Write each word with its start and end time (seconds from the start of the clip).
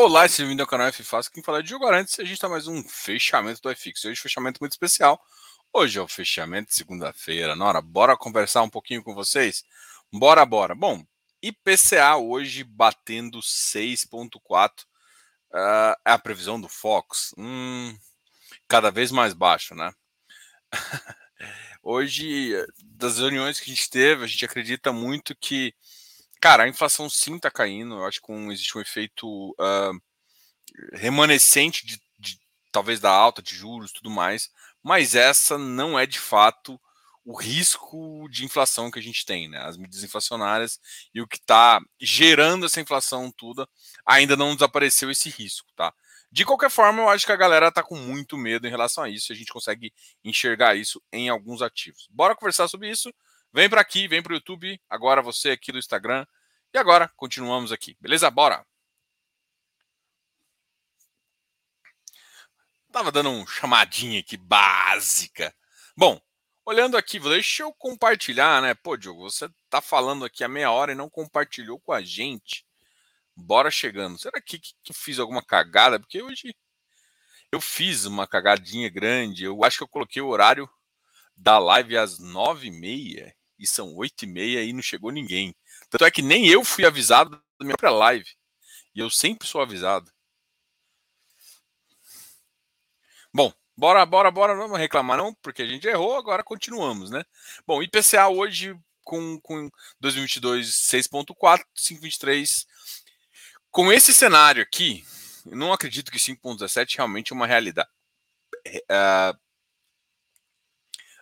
Olá, 0.00 0.28
seja 0.28 0.44
bem-vindo 0.44 0.62
ao 0.62 0.68
canal 0.68 0.86
F 0.86 1.02
Fácil. 1.02 1.32
Quem 1.32 1.42
fala 1.42 1.58
é 1.58 1.62
Diogo 1.62 1.84
Arantes. 1.84 2.20
A 2.20 2.22
gente 2.22 2.34
está 2.34 2.48
mais 2.48 2.68
um 2.68 2.84
fechamento 2.84 3.60
do 3.60 3.74
FX. 3.74 4.04
Hoje, 4.04 4.20
fechamento 4.20 4.60
muito 4.60 4.70
especial. 4.70 5.20
Hoje 5.72 5.98
é 5.98 6.00
o 6.00 6.06
fechamento 6.06 6.68
de 6.68 6.76
segunda-feira. 6.76 7.56
Nora, 7.56 7.80
bora 7.82 8.16
conversar 8.16 8.62
um 8.62 8.70
pouquinho 8.70 9.02
com 9.02 9.12
vocês? 9.12 9.64
Bora, 10.12 10.46
bora. 10.46 10.72
Bom, 10.72 11.04
IPCA 11.42 12.16
hoje 12.16 12.62
batendo 12.62 13.40
6,4. 13.40 14.84
Uh, 15.50 15.98
é 16.06 16.12
a 16.12 16.18
previsão 16.18 16.60
do 16.60 16.68
Fox. 16.68 17.34
Hum, 17.36 17.92
cada 18.68 18.92
vez 18.92 19.10
mais 19.10 19.34
baixo, 19.34 19.74
né? 19.74 19.92
hoje, 21.82 22.52
das 22.84 23.18
reuniões 23.18 23.58
que 23.58 23.68
a 23.68 23.74
gente 23.74 23.90
teve, 23.90 24.22
a 24.22 24.28
gente 24.28 24.44
acredita 24.44 24.92
muito 24.92 25.34
que 25.34 25.74
Cara, 26.40 26.64
a 26.64 26.68
inflação 26.68 27.08
sim 27.10 27.36
está 27.36 27.50
caindo. 27.50 27.96
Eu 27.96 28.06
acho 28.06 28.20
que 28.20 28.30
um, 28.30 28.52
existe 28.52 28.76
um 28.76 28.80
efeito 28.80 29.50
uh, 29.50 30.00
remanescente 30.92 31.86
de, 31.86 32.00
de, 32.18 32.38
talvez 32.70 33.00
da 33.00 33.10
alta 33.10 33.42
de 33.42 33.54
juros 33.54 33.92
tudo 33.92 34.10
mais, 34.10 34.50
mas 34.82 35.14
essa 35.14 35.58
não 35.58 35.98
é 35.98 36.06
de 36.06 36.18
fato 36.18 36.80
o 37.24 37.36
risco 37.36 38.26
de 38.30 38.44
inflação 38.44 38.90
que 38.90 38.98
a 38.98 39.02
gente 39.02 39.26
tem, 39.26 39.48
né? 39.48 39.58
As 39.58 39.76
medidas 39.76 40.02
inflacionárias 40.02 40.80
e 41.12 41.20
o 41.20 41.26
que 41.26 41.36
está 41.36 41.78
gerando 42.00 42.64
essa 42.64 42.80
inflação 42.80 43.30
toda 43.30 43.68
ainda 44.06 44.34
não 44.34 44.54
desapareceu 44.54 45.10
esse 45.10 45.28
risco, 45.28 45.68
tá? 45.76 45.92
De 46.30 46.44
qualquer 46.44 46.70
forma, 46.70 47.02
eu 47.02 47.08
acho 47.08 47.26
que 47.26 47.32
a 47.32 47.36
galera 47.36 47.68
está 47.68 47.82
com 47.82 47.96
muito 47.96 48.36
medo 48.36 48.66
em 48.66 48.70
relação 48.70 49.02
a 49.02 49.08
isso. 49.08 49.32
E 49.32 49.34
a 49.34 49.36
gente 49.36 49.52
consegue 49.52 49.92
enxergar 50.22 50.74
isso 50.74 51.02
em 51.12 51.28
alguns 51.28 51.62
ativos. 51.62 52.06
Bora 52.10 52.36
conversar 52.36 52.68
sobre 52.68 52.90
isso. 52.90 53.12
Vem 53.52 53.68
para 53.68 53.80
aqui, 53.80 54.06
vem 54.06 54.22
para 54.22 54.32
o 54.32 54.36
YouTube, 54.36 54.80
agora 54.90 55.22
você 55.22 55.50
aqui 55.50 55.72
do 55.72 55.78
Instagram. 55.78 56.26
E 56.72 56.78
agora 56.78 57.08
continuamos 57.16 57.72
aqui, 57.72 57.96
beleza? 57.98 58.30
Bora! 58.30 58.64
Tava 62.92 63.10
dando 63.10 63.30
um 63.30 63.46
chamadinha 63.46 64.20
aqui 64.20 64.36
básica. 64.36 65.54
Bom, 65.96 66.20
olhando 66.64 66.96
aqui, 66.96 67.18
deixa 67.18 67.62
eu 67.62 67.72
compartilhar, 67.72 68.60
né? 68.60 68.74
Pô, 68.74 68.96
Diogo, 68.98 69.22
você 69.22 69.48
tá 69.70 69.80
falando 69.80 70.26
aqui 70.26 70.44
há 70.44 70.48
meia 70.48 70.70
hora 70.70 70.92
e 70.92 70.94
não 70.94 71.08
compartilhou 71.08 71.80
com 71.80 71.92
a 71.92 72.02
gente. 72.02 72.66
Bora 73.34 73.70
chegando. 73.70 74.18
Será 74.18 74.42
que, 74.42 74.58
que, 74.58 74.74
que 74.82 74.92
fiz 74.92 75.18
alguma 75.18 75.42
cagada? 75.42 75.98
Porque 75.98 76.20
hoje 76.20 76.54
eu 77.50 77.60
fiz 77.60 78.04
uma 78.04 78.26
cagadinha 78.26 78.90
grande. 78.90 79.44
Eu 79.44 79.64
acho 79.64 79.78
que 79.78 79.84
eu 79.84 79.88
coloquei 79.88 80.20
o 80.20 80.28
horário 80.28 80.68
da 81.34 81.58
live 81.58 81.96
às 81.96 82.18
nove 82.18 82.68
e 82.68 82.70
meia 82.70 83.37
e 83.58 83.66
são 83.66 83.94
oito 83.96 84.24
e 84.24 84.26
meia 84.26 84.62
e 84.62 84.72
não 84.72 84.82
chegou 84.82 85.10
ninguém. 85.10 85.54
Tanto 85.90 86.04
é 86.04 86.10
que 86.10 86.22
nem 86.22 86.46
eu 86.46 86.64
fui 86.64 86.84
avisado 86.84 87.30
da 87.30 87.64
minha 87.64 87.76
própria 87.76 87.90
live. 87.90 88.30
E 88.94 89.00
eu 89.00 89.10
sempre 89.10 89.46
sou 89.46 89.60
avisado. 89.60 90.10
Bom, 93.32 93.52
bora, 93.76 94.04
bora, 94.06 94.30
bora, 94.30 94.54
não 94.54 94.62
vamos 94.62 94.78
reclamar 94.78 95.18
não, 95.18 95.34
porque 95.34 95.62
a 95.62 95.66
gente 95.66 95.86
errou, 95.86 96.16
agora 96.16 96.42
continuamos, 96.42 97.10
né? 97.10 97.24
Bom, 97.66 97.82
IPCA 97.82 98.28
hoje 98.28 98.78
com, 99.04 99.40
com 99.40 99.70
2022 100.00 100.68
6.4, 100.68 101.64
5.23. 101.76 102.66
Com 103.70 103.92
esse 103.92 104.12
cenário 104.12 104.62
aqui, 104.62 105.04
não 105.46 105.72
acredito 105.72 106.10
que 106.10 106.18
5.17 106.18 106.96
realmente 106.96 107.32
é 107.32 107.36
uma 107.36 107.46
realidade. 107.46 107.88
Uh, 108.66 109.38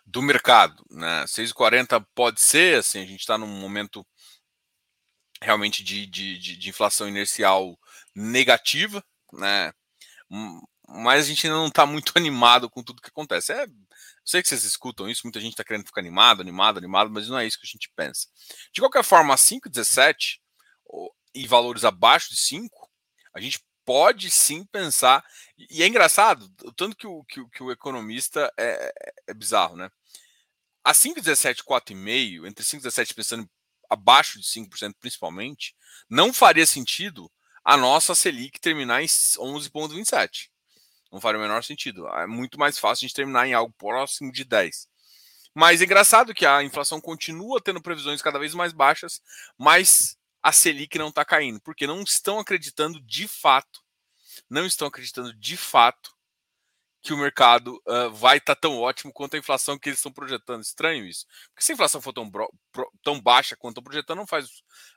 do 0.07 0.23
mercado. 0.23 0.85
Né? 0.91 1.25
6,40 1.25 2.07
pode 2.15 2.41
ser, 2.41 2.79
assim, 2.79 3.03
a 3.03 3.07
gente 3.07 3.21
está 3.21 3.37
num 3.37 3.47
momento 3.47 4.07
realmente 5.43 5.83
de, 5.83 6.07
de, 6.07 6.39
de, 6.39 6.57
de, 6.57 6.69
inflação 6.69 7.09
inercial 7.09 7.79
negativa, 8.15 9.05
né? 9.33 9.73
Mas 10.89 11.27
a 11.27 11.29
gente 11.29 11.47
ainda 11.47 11.59
não 11.59 11.67
está 11.67 11.85
muito 11.85 12.13
animado 12.17 12.71
com 12.71 12.83
tudo 12.83 13.03
que 13.03 13.09
acontece. 13.09 13.53
É, 13.53 13.65
eu 13.65 13.69
sei 14.25 14.43
que 14.43 14.49
vocês 14.49 14.65
escutam 14.65 15.09
isso, 15.09 15.23
muita 15.25 15.41
gente 15.41 15.53
está 15.53 15.65
querendo 15.65 15.87
ficar 15.87 16.01
animado, 16.01 16.41
animado, 16.41 16.79
animado, 16.79 17.11
mas 17.11 17.29
não 17.29 17.39
é 17.39 17.47
isso 17.47 17.59
que 17.59 17.67
a 17.67 17.71
gente 17.71 17.91
pensa. 17.95 18.29
De 18.73 18.81
qualquer 18.81 19.05
forma, 19.05 19.35
5,17 19.35 20.39
e 21.35 21.47
valores 21.47 21.85
abaixo 21.85 22.31
de 22.31 22.37
5, 22.37 22.91
a 23.35 23.41
gente 23.41 23.61
pode 23.87 24.31
sim 24.31 24.65
pensar. 24.65 25.25
E 25.71 25.83
é 25.83 25.87
engraçado, 25.87 26.47
tanto 26.77 26.97
que 26.97 27.07
o, 27.07 27.25
que, 27.25 27.43
que 27.51 27.63
o 27.63 27.71
economista 27.71 28.53
é, 28.59 28.93
é, 28.99 29.15
é 29.29 29.35
bizarro, 29.35 29.77
né? 29.77 29.89
A 30.85 30.93
5,17, 30.93 31.63
4,5, 31.65 32.47
entre 32.47 32.65
5,17 32.65 33.15
pensando 33.15 33.49
abaixo 33.89 34.39
de 34.41 34.47
5% 34.47 34.95
principalmente, 35.01 35.75
não 36.11 36.33
faria 36.33 36.67
sentido 36.67 37.31
a 37.65 37.77
nossa 37.77 38.15
Selic 38.15 38.61
terminar 38.61 39.03
em 39.03 39.07
11,27. 39.07 40.49
Não 41.11 41.21
faria 41.21 41.39
o 41.39 41.43
menor 41.43 41.65
sentido. 41.65 42.07
É 42.09 42.27
muito 42.27 42.59
mais 42.59 42.79
fácil 42.79 43.05
a 43.05 43.09
gente 43.09 43.15
terminar 43.15 43.47
em 43.47 43.55
algo 43.55 43.73
próximo 43.79 44.31
de 44.31 44.45
10. 44.45 44.89
Mas 45.55 45.81
é 45.81 45.85
engraçado 45.85 46.35
que 46.35 46.45
a 46.45 46.63
inflação 46.63 47.01
continua 47.01 47.61
tendo 47.61 47.81
previsões 47.81 48.21
cada 48.21 48.39
vez 48.39 48.55
mais 48.55 48.73
baixas, 48.73 49.23
mas 49.57 50.17
a 50.47 50.53
Selic 50.53 50.97
não 50.97 51.09
está 51.09 51.25
caindo, 51.25 51.61
porque 51.61 51.89
não 51.89 52.03
estão 52.03 52.39
acreditando 52.39 53.01
de 53.01 53.27
fato, 53.27 53.83
não 54.49 54.65
estão 54.65 54.87
acreditando 54.87 55.35
de 55.35 55.57
fato 55.57 56.15
que 57.03 57.13
o 57.13 57.17
mercado 57.17 57.83
uh, 57.85 58.13
vai 58.13 58.37
estar 58.37 58.55
tá 58.55 58.61
tão 58.61 58.79
ótimo 58.79 59.13
quanto 59.13 59.35
a 59.35 59.39
inflação 59.41 59.77
que 59.77 59.89
eles 59.89 59.99
estão 59.99 60.13
projetando. 60.13 60.63
Estranho 60.63 61.05
isso. 61.05 61.27
Porque 61.49 61.65
se 61.65 61.73
a 61.73 61.75
inflação 61.75 62.01
for 62.01 62.13
tão, 62.13 62.31
tão 63.03 63.21
baixa 63.21 63.57
quanto 63.57 63.73
estão 63.73 63.83
projetando, 63.83 64.19
não 64.19 64.27
faz. 64.27 64.47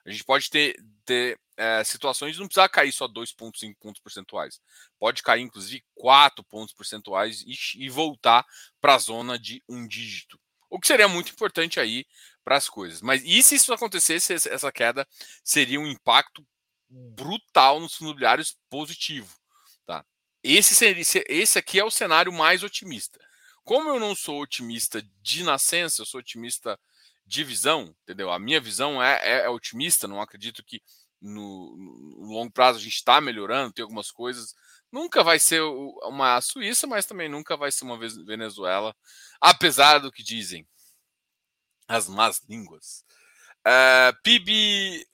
A 0.06 0.12
gente 0.12 0.24
pode 0.24 0.52
ter, 0.52 0.76
ter 1.04 1.40
é, 1.58 1.84
situações 1.84 2.34
de 2.34 2.40
não 2.40 2.48
precisar 2.48 2.70
cair 2.70 2.92
só 2.92 3.08
2,5 3.08 3.76
pontos 3.80 4.02
percentuais. 4.04 4.62
Pode 5.00 5.24
cair, 5.24 5.42
inclusive, 5.42 5.84
4 5.96 6.44
pontos 6.44 6.76
percentuais 6.76 7.42
e, 7.42 7.56
e 7.86 7.90
voltar 7.90 8.46
para 8.80 8.94
a 8.94 9.00
zona 9.00 9.40
de 9.40 9.64
um 9.68 9.88
dígito. 9.88 10.40
O 10.70 10.80
que 10.80 10.86
seria 10.86 11.08
muito 11.08 11.32
importante 11.32 11.80
aí 11.80 12.06
para 12.50 12.58
as 12.58 12.68
coisas. 12.68 13.00
Mas 13.00 13.22
e 13.24 13.44
se 13.44 13.54
isso 13.54 13.72
acontecesse, 13.72 14.34
essa 14.34 14.72
queda 14.72 15.08
seria 15.44 15.80
um 15.80 15.86
impacto 15.86 16.44
brutal 16.90 17.80
nos 17.80 18.00
imobiliários 18.00 18.58
positivo. 18.72 19.38
Tá? 19.86 20.04
Esse, 20.42 20.74
seria, 20.74 21.04
esse 21.28 21.60
aqui 21.60 21.80
é 21.80 21.86
o 21.86 21.92
cenário 21.92 22.34
mais 22.34 22.64
otimista. 22.64 23.20
Como 23.64 23.88
eu 23.88 24.00
não 24.00 24.16
sou 24.16 24.42
otimista 24.42 25.00
de 25.22 25.44
nascença, 25.44 26.02
eu 26.02 26.08
sou 26.08 26.22
otimista 26.22 26.80
de 27.24 27.44
visão, 27.44 27.96
entendeu? 28.02 28.32
A 28.32 28.40
minha 28.40 28.60
visão 28.60 29.02
é, 29.02 29.20
é, 29.22 29.46
é 29.46 29.50
otimista, 29.50 30.08
não 30.08 30.20
acredito 30.20 30.64
que 30.64 30.82
no, 31.22 31.78
no, 31.78 32.34
longo 32.34 32.52
prazo 32.52 32.80
a 32.80 32.82
gente 32.82 32.96
está 32.96 33.22
melhorando, 33.22 33.74
tem 33.74 33.84
algumas 33.84 34.10
coisas. 34.10 34.56
Nunca 34.92 35.24
vai 35.24 35.38
ser 35.38 35.62
uma 35.62 36.42
Suíça, 36.42 36.88
mas 36.88 37.06
também 37.06 37.30
nunca 37.30 37.56
vai 37.56 37.72
ser 37.72 37.86
uma 37.86 38.00
Venezuela, 38.00 38.96
apesar 39.40 40.00
do 40.00 40.12
que 40.12 40.24
dizem 40.24 40.66
as 41.90 42.08
más 42.08 42.42
línguas. 42.48 43.04
Uh, 43.66 44.16
PIB 44.24 45.06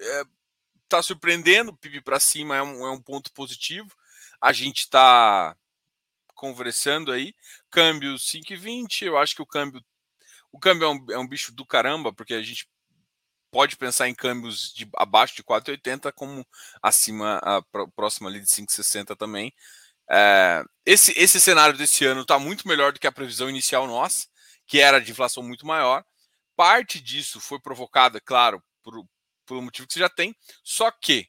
está 0.84 1.00
uh, 1.00 1.03
surpreendendo, 1.03 1.75
PIB 1.78 2.02
para 2.02 2.19
cima 2.19 2.58
é 2.58 2.62
um, 2.62 2.86
é 2.86 2.91
um 2.91 3.02
ponto 3.02 3.31
positivo. 3.31 3.90
A 4.41 4.52
gente 4.52 4.81
está 4.81 5.56
conversando 6.36 7.12
aí. 7.12 7.34
Câmbio 7.72 8.16
5,20. 8.16 9.03
Eu 9.03 9.18
acho 9.18 9.34
que 9.34 9.41
o 9.41 9.46
câmbio. 9.46 9.84
O 10.52 10.59
câmbio 10.59 10.86
é 10.86 10.90
um, 10.90 11.06
é 11.12 11.18
um 11.18 11.28
bicho 11.28 11.53
do 11.53 11.66
caramba, 11.66 12.13
porque 12.13 12.34
a 12.34 12.41
gente 12.41 12.68
pode 13.52 13.78
pensar 13.78 14.09
em 14.09 14.13
câmbios 14.13 14.74
de 14.74 14.88
abaixo 14.97 15.36
de 15.36 15.44
4,80 15.44 16.12
como 16.13 16.46
acima, 16.81 17.40
a, 17.42 17.62
próxima 17.96 18.30
ali 18.30 18.42
de 18.42 18.47
5,60 18.47 19.16
também. 19.16 19.53
É, 20.09 20.63
esse, 20.86 21.13
esse 21.18 21.40
cenário 21.42 21.78
desse 21.78 22.06
ano 22.06 22.22
está 22.22 22.38
muito 22.38 22.68
melhor 22.68 22.94
do 22.94 23.00
que 23.00 23.07
a 23.07 23.12
previsão 23.12 23.50
inicial 23.50 23.88
nossa, 23.88 24.28
que 24.68 24.80
era 24.80 25.00
de 25.00 25.12
inflação 25.12 25.42
muito 25.42 25.66
maior. 25.66 26.06
Parte 26.55 27.01
disso 27.01 27.39
foi 27.39 27.59
provocada, 27.59 28.19
claro, 28.21 28.63
por, 28.83 29.05
por 29.45 29.57
um 29.57 29.61
motivo 29.63 29.88
que 29.88 29.93
você 29.93 29.99
já 29.99 30.09
tem, 30.09 30.35
só 30.63 30.89
que, 30.91 31.27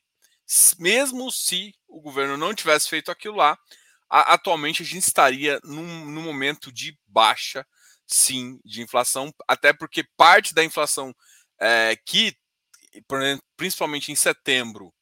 mesmo 0.79 1.31
se 1.33 1.75
o 1.89 2.01
governo 2.01 2.37
não 2.37 2.55
tivesse 2.55 2.89
feito 2.89 3.11
aquilo 3.11 3.37
lá, 3.37 3.59
a, 4.09 4.35
atualmente 4.35 4.83
a 4.83 4.87
gente 4.87 5.03
estaria 5.03 5.61
num, 5.65 6.05
num 6.07 6.23
momento 6.23 6.73
de 6.73 6.97
baixa, 7.07 7.67
sim, 8.07 8.61
de 8.65 8.83
inflação, 8.83 9.33
até 9.49 9.73
porque 9.73 10.05
parte 10.17 10.55
da 10.55 10.65
inflação 10.65 11.15
é, 11.61 11.97
que, 12.05 12.37
principalmente 13.57 14.13
em 14.13 14.17
setembro, 14.17 14.93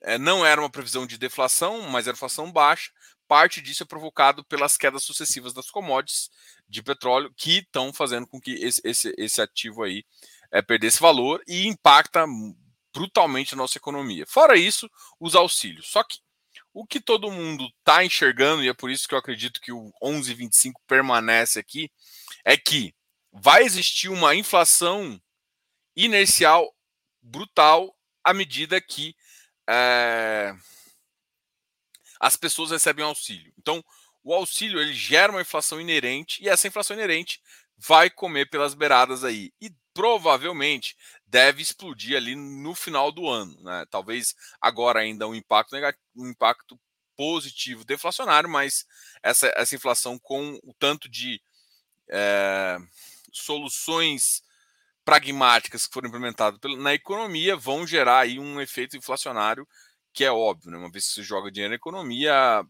é, 0.00 0.18
não 0.18 0.44
era 0.44 0.60
uma 0.60 0.70
previsão 0.70 1.06
de 1.06 1.18
deflação, 1.18 1.82
mas 1.82 2.06
era 2.06 2.14
inflação 2.14 2.52
baixa, 2.52 2.90
parte 3.28 3.60
disso 3.60 3.82
é 3.82 3.86
provocado 3.86 4.44
pelas 4.44 4.76
quedas 4.76 5.02
sucessivas 5.02 5.52
das 5.52 5.70
commodities 5.70 6.30
de 6.68 6.82
petróleo 6.82 7.32
que 7.36 7.58
estão 7.58 7.92
fazendo 7.92 8.26
com 8.26 8.40
que 8.40 8.52
esse, 8.52 8.80
esse, 8.84 9.14
esse 9.16 9.40
ativo 9.40 9.82
aí 9.82 10.04
é, 10.50 10.62
perdesse 10.62 11.00
valor 11.00 11.42
e 11.46 11.66
impacta 11.66 12.24
brutalmente 12.92 13.54
a 13.54 13.56
nossa 13.56 13.78
economia. 13.78 14.24
Fora 14.26 14.56
isso, 14.56 14.88
os 15.18 15.34
auxílios. 15.34 15.88
Só 15.88 16.02
que 16.04 16.18
o 16.72 16.86
que 16.86 17.00
todo 17.00 17.30
mundo 17.30 17.68
está 17.78 18.04
enxergando, 18.04 18.62
e 18.62 18.68
é 18.68 18.74
por 18.74 18.90
isso 18.90 19.08
que 19.08 19.14
eu 19.14 19.18
acredito 19.18 19.60
que 19.60 19.72
o 19.72 19.92
11,25 20.02 20.72
permanece 20.86 21.58
aqui, 21.58 21.90
é 22.44 22.56
que 22.56 22.94
vai 23.32 23.62
existir 23.62 24.08
uma 24.08 24.34
inflação 24.34 25.20
inercial 25.96 26.74
brutal 27.22 27.94
à 28.22 28.32
medida 28.32 28.80
que 28.80 29.14
é, 29.68 30.54
as 32.24 32.36
pessoas 32.36 32.70
recebem 32.70 33.04
auxílio. 33.04 33.52
Então, 33.58 33.84
o 34.22 34.32
auxílio 34.32 34.80
ele 34.80 34.94
gera 34.94 35.30
uma 35.30 35.42
inflação 35.42 35.78
inerente 35.78 36.42
e 36.42 36.48
essa 36.48 36.66
inflação 36.66 36.96
inerente 36.96 37.38
vai 37.76 38.08
comer 38.08 38.48
pelas 38.48 38.72
beiradas 38.72 39.24
aí. 39.24 39.52
E 39.60 39.70
provavelmente 39.92 40.96
deve 41.26 41.60
explodir 41.60 42.16
ali 42.16 42.34
no 42.34 42.74
final 42.74 43.12
do 43.12 43.28
ano. 43.28 43.54
Né? 43.60 43.84
Talvez 43.90 44.34
agora 44.58 45.00
ainda 45.00 45.28
um 45.28 45.34
impacto 45.34 45.74
negativo, 45.74 46.02
um 46.16 46.30
impacto 46.30 46.80
positivo 47.14 47.84
deflacionário, 47.84 48.48
mas 48.48 48.86
essa, 49.22 49.52
essa 49.54 49.76
inflação 49.76 50.18
com 50.18 50.58
o 50.64 50.72
tanto 50.78 51.10
de 51.10 51.42
é, 52.08 52.78
soluções 53.34 54.42
pragmáticas 55.04 55.86
que 55.86 55.92
foram 55.92 56.08
implementadas 56.08 56.58
na 56.78 56.94
economia 56.94 57.54
vão 57.54 57.86
gerar 57.86 58.20
aí 58.20 58.38
um 58.38 58.62
efeito 58.62 58.96
inflacionário 58.96 59.68
que 60.14 60.24
é 60.24 60.30
óbvio, 60.30 60.70
né? 60.70 60.78
uma 60.78 60.90
vez 60.90 61.08
que 61.08 61.14
você 61.14 61.22
joga 61.22 61.50
dinheiro 61.50 61.70
na 61.70 61.76
economia, 61.76 62.64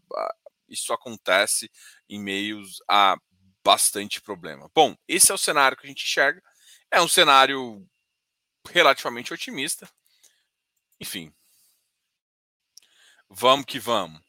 isso 0.67 0.91
acontece 0.91 1.71
em 2.09 2.19
meios 2.19 2.81
a 2.89 3.15
bastante 3.63 4.19
problema. 4.19 4.69
Bom, 4.73 4.97
esse 5.07 5.31
é 5.31 5.35
o 5.35 5.37
cenário 5.37 5.77
que 5.77 5.85
a 5.85 5.89
gente 5.89 6.03
enxerga. 6.03 6.41
É 6.91 6.99
um 7.01 7.07
cenário 7.07 7.87
relativamente 8.69 9.33
otimista. 9.33 9.89
Enfim. 10.99 11.33
Vamos 13.29 13.65
que 13.65 13.79
vamos. 13.79 14.21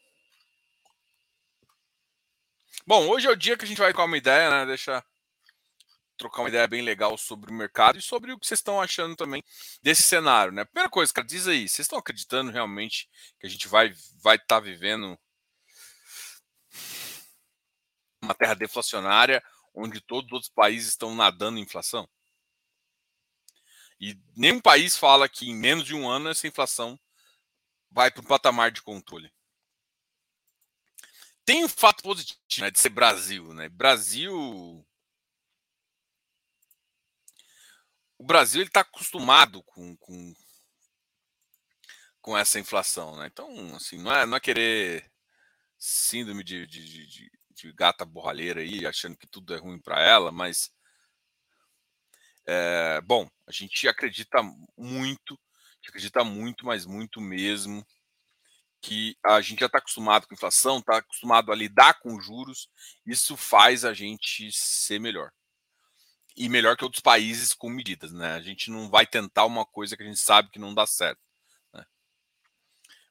Bom, 2.87 3.09
hoje 3.09 3.27
é 3.27 3.31
o 3.31 3.37
dia 3.37 3.57
que 3.57 3.65
a 3.65 3.69
gente 3.69 3.79
vai 3.79 3.93
com 3.93 4.05
uma 4.05 4.17
ideia, 4.17 4.51
né? 4.51 4.67
Deixa 4.67 5.05
trocar 6.17 6.43
uma 6.43 6.49
ideia 6.49 6.67
bem 6.67 6.83
legal 6.83 7.17
sobre 7.17 7.51
o 7.51 7.55
mercado 7.55 7.99
e 7.99 8.03
sobre 8.03 8.33
o 8.33 8.39
que 8.39 8.47
vocês 8.47 8.59
estão 8.59 8.81
achando 8.81 9.15
também 9.17 9.43
desse 9.83 10.03
cenário, 10.03 10.53
né? 10.53 10.65
Primeira 10.65 10.91
coisa, 10.91 11.13
cara, 11.13 11.27
diz 11.27 11.47
aí, 11.47 11.69
vocês 11.69 11.85
estão 11.85 11.99
acreditando 11.99 12.51
realmente 12.51 13.09
que 13.39 13.47
a 13.47 13.51
gente 13.51 13.69
vai 13.69 13.95
vai 14.23 14.37
estar 14.37 14.57
tá 14.57 14.61
vivendo 14.61 15.19
uma 18.23 18.35
terra 18.35 18.55
deflacionária 18.55 19.43
onde 19.75 20.01
todos 20.01 20.27
os 20.29 20.33
outros 20.33 20.53
países 20.53 20.89
estão 20.91 21.15
nadando 21.15 21.59
em 21.59 21.63
inflação? 21.63 22.09
E 24.01 24.19
nenhum 24.37 24.61
país 24.61 24.97
fala 24.97 25.29
que 25.29 25.49
em 25.49 25.55
menos 25.55 25.85
de 25.85 25.95
um 25.95 26.09
ano 26.09 26.29
essa 26.29 26.47
inflação 26.47 26.99
vai 27.91 28.11
para 28.11 28.23
um 28.23 28.27
patamar 28.27 28.71
de 28.71 28.83
controle. 28.83 29.33
Tem 31.45 31.65
um 31.65 31.69
fato 31.69 32.03
positivo 32.03 32.41
né, 32.59 32.71
de 32.71 32.79
ser 32.79 32.91
Brasil, 32.91 33.55
né? 33.55 33.69
Brasil 33.69 34.85
o 38.16 38.16
Brasil 38.27 38.63
está 38.63 38.81
acostumado 38.81 39.63
com, 39.63 39.97
com, 39.97 40.35
com 42.21 42.37
essa 42.37 42.59
inflação, 42.59 43.17
né? 43.17 43.29
Então, 43.29 43.75
assim, 43.77 43.99
não 43.99 44.13
é, 44.13 44.27
não 44.27 44.37
é 44.37 44.41
querer 44.41 45.11
síndrome 45.79 46.43
de, 46.43 46.67
de, 46.67 47.07
de, 47.07 47.31
de 47.51 47.73
gata 47.73 48.05
borralheira 48.05 48.61
aí, 48.61 48.85
achando 48.85 49.17
que 49.17 49.27
tudo 49.27 49.55
é 49.55 49.59
ruim 49.59 49.81
para 49.81 50.03
ela, 50.03 50.33
mas 50.33 50.71
é, 52.47 53.01
bom, 53.03 53.29
a 53.47 53.53
gente 53.53 53.89
acredita 53.89 54.43
muito, 54.77 55.39
acredita 55.89 56.25
muito, 56.25 56.67
mas 56.67 56.85
muito 56.85 57.21
mesmo, 57.21 57.87
que 58.83 59.17
a 59.25 59.41
gente 59.41 59.61
já 59.61 59.67
está 59.67 59.79
acostumado 59.79 60.27
com 60.27 60.35
inflação, 60.35 60.79
está 60.79 60.99
acostumado 60.99 61.53
a 61.53 61.57
lidar 61.57 62.01
com 62.01 62.21
juros, 62.21 62.69
isso 63.07 63.37
faz 63.37 63.85
a 63.85 63.95
gente 63.95 64.51
ser 64.53 64.99
melhor 65.01 65.33
e 66.37 66.49
melhor 66.49 66.77
que 66.77 66.85
outros 66.85 67.01
países 67.01 67.55
com 67.55 67.71
medidas, 67.71 68.13
né? 68.13 68.35
A 68.35 68.41
gente 68.41 68.71
não 68.71 68.91
vai 68.91 69.07
tentar 69.07 69.47
uma 69.47 69.65
coisa 69.65 69.97
que 69.97 70.03
a 70.03 70.07
gente 70.07 70.19
sabe 70.19 70.51
que 70.51 70.59
não 70.59 70.75
dá 70.75 70.87
certo. 70.87 71.21
Né? 71.73 71.85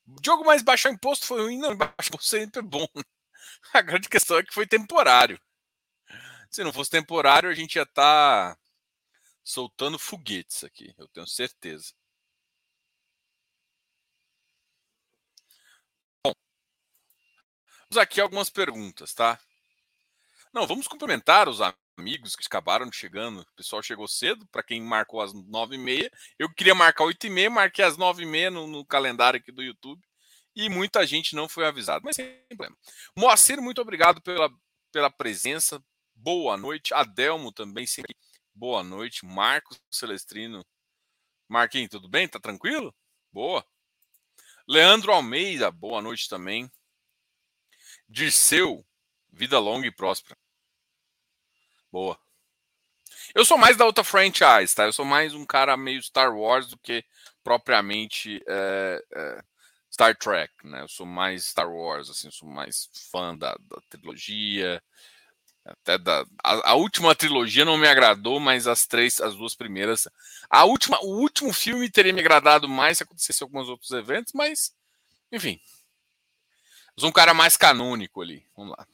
O 0.08 0.18
jogo 0.24 0.46
mais 0.46 0.62
baixar 0.62 0.92
imposto 0.92 1.26
foi 1.26 1.42
ruim, 1.42 1.58
não, 1.58 1.76
baixar 1.76 2.08
imposto 2.08 2.28
sempre 2.28 2.60
é 2.60 2.64
bom. 2.64 2.88
Né? 2.96 3.04
A 3.74 3.82
grande 3.82 4.08
questão 4.10 4.38
é 4.38 4.44
que 4.44 4.54
foi 4.54 4.68
temporário. 4.68 5.40
Se 6.52 6.64
não 6.64 6.72
fosse 6.72 6.92
temporário, 6.92 7.50
a 7.50 7.54
gente 7.56 7.76
ia 7.76 7.84
estar 7.84 8.56
tá 8.56 8.62
soltando 9.44 10.00
foguetes 10.00 10.64
aqui, 10.64 10.94
eu 10.98 11.08
tenho 11.10 11.28
certeza. 11.28 11.94
Bom, 16.24 16.34
vamos 17.90 17.98
aqui 17.98 18.22
algumas 18.22 18.50
perguntas, 18.50 19.14
tá? 19.14 19.40
Não, 20.54 20.68
vamos 20.68 20.88
cumprimentar 20.88 21.50
os 21.50 21.60
amigos 21.60 21.85
que 21.96 22.46
acabaram 22.46 22.92
chegando. 22.92 23.42
O 23.42 23.56
pessoal 23.56 23.82
chegou 23.82 24.08
cedo, 24.08 24.46
para 24.48 24.64
quem 24.64 24.82
marcou 24.82 25.22
às 25.22 25.34
nove 25.34 25.76
e 25.76 25.78
meia. 25.78 26.12
Eu 26.38 26.54
queria 26.54 26.76
marcar 26.76 27.06
oito 27.06 27.26
e 27.26 27.30
meia, 27.30 27.50
marquei 27.50 27.84
às 27.84 27.98
nove 27.98 28.24
e 28.24 28.26
meia 28.26 28.52
no, 28.52 28.68
no, 28.68 28.86
calendário 28.86 29.40
aqui 29.40 29.52
do 29.52 29.64
YouTube. 29.64 30.02
E 30.56 30.70
muita 30.70 31.06
gente 31.06 31.36
não 31.36 31.50
foi 31.50 31.66
avisada, 31.66 32.02
mas 32.04 32.16
sem 32.16 32.40
problema. 32.50 32.78
Moacir, 33.16 33.62
muito 33.62 33.82
obrigado 33.82 34.22
pela, 34.22 34.50
pela 34.92 35.10
presença. 35.10 35.84
Boa 36.14 36.58
noite. 36.58 36.94
Adelmo 36.94 37.52
também, 37.52 37.86
sempre. 37.86 38.16
Boa 38.54 38.84
noite. 38.84 39.26
Marcos 39.26 39.82
Celestrino. 39.92 40.66
Marquinhos, 41.48 41.90
tudo 41.90 42.08
bem? 42.08 42.28
Tá 42.28 42.40
tranquilo? 42.40 42.94
Boa. 43.32 43.66
Leandro 44.68 45.12
Almeida, 45.12 45.70
boa 45.70 46.02
noite 46.02 46.28
também. 46.28 46.72
Dirceu, 48.08 48.86
vida 49.32 49.60
longa 49.60 49.86
e 49.86 49.92
próspera. 49.92 50.38
Boa. 51.96 52.20
Eu 53.34 53.46
sou 53.46 53.58
mais 53.58 53.78
da 53.78 53.86
outra 53.86 54.04
franchise, 54.04 54.76
tá? 54.76 54.84
Eu 54.84 54.92
sou 54.92 55.06
mais 55.06 55.34
um 55.34 55.46
cara 55.46 55.78
meio 55.78 56.04
Star 56.04 56.36
Wars 56.36 56.68
do 56.68 56.78
que 56.78 57.06
propriamente 57.42 58.44
é, 58.46 59.02
é, 59.16 59.44
Star 59.90 60.14
Trek, 60.18 60.54
né? 60.66 60.82
Eu 60.82 60.90
sou 60.90 61.06
mais 61.06 61.46
Star 61.46 61.72
Wars, 61.72 62.10
assim, 62.10 62.30
sou 62.32 62.50
mais 62.50 62.90
fã 63.10 63.34
da, 63.38 63.54
da 63.54 63.82
trilogia, 63.90 64.84
até 65.64 65.98
da 65.98 66.26
a, 66.44 66.72
a, 66.72 66.76
última 66.76 67.16
trilogia 67.16 67.64
não 67.64 67.78
me 67.78 67.88
agradou, 67.88 68.42
mas 68.42 68.68
as 68.68 68.86
três, 68.86 69.22
as 69.22 69.34
duas 69.34 69.56
primeiras, 69.56 70.06
a 70.50 70.66
última, 70.66 71.00
o 71.02 71.22
último 71.22 71.54
filme 71.54 71.90
teria 71.90 72.12
me 72.12 72.20
agradado 72.20 72.68
mais 72.68 72.98
se 72.98 73.04
acontecesse 73.04 73.42
alguns 73.42 73.70
outros 73.70 73.92
eventos, 73.92 74.34
mas 74.34 74.76
enfim, 75.32 75.62
eu 76.98 77.00
sou 77.00 77.10
um 77.10 77.14
cara 77.14 77.34
mais 77.34 77.56
canônico 77.56 78.22
ali. 78.22 78.46
Vamos 78.54 78.76
lá. 78.78 78.86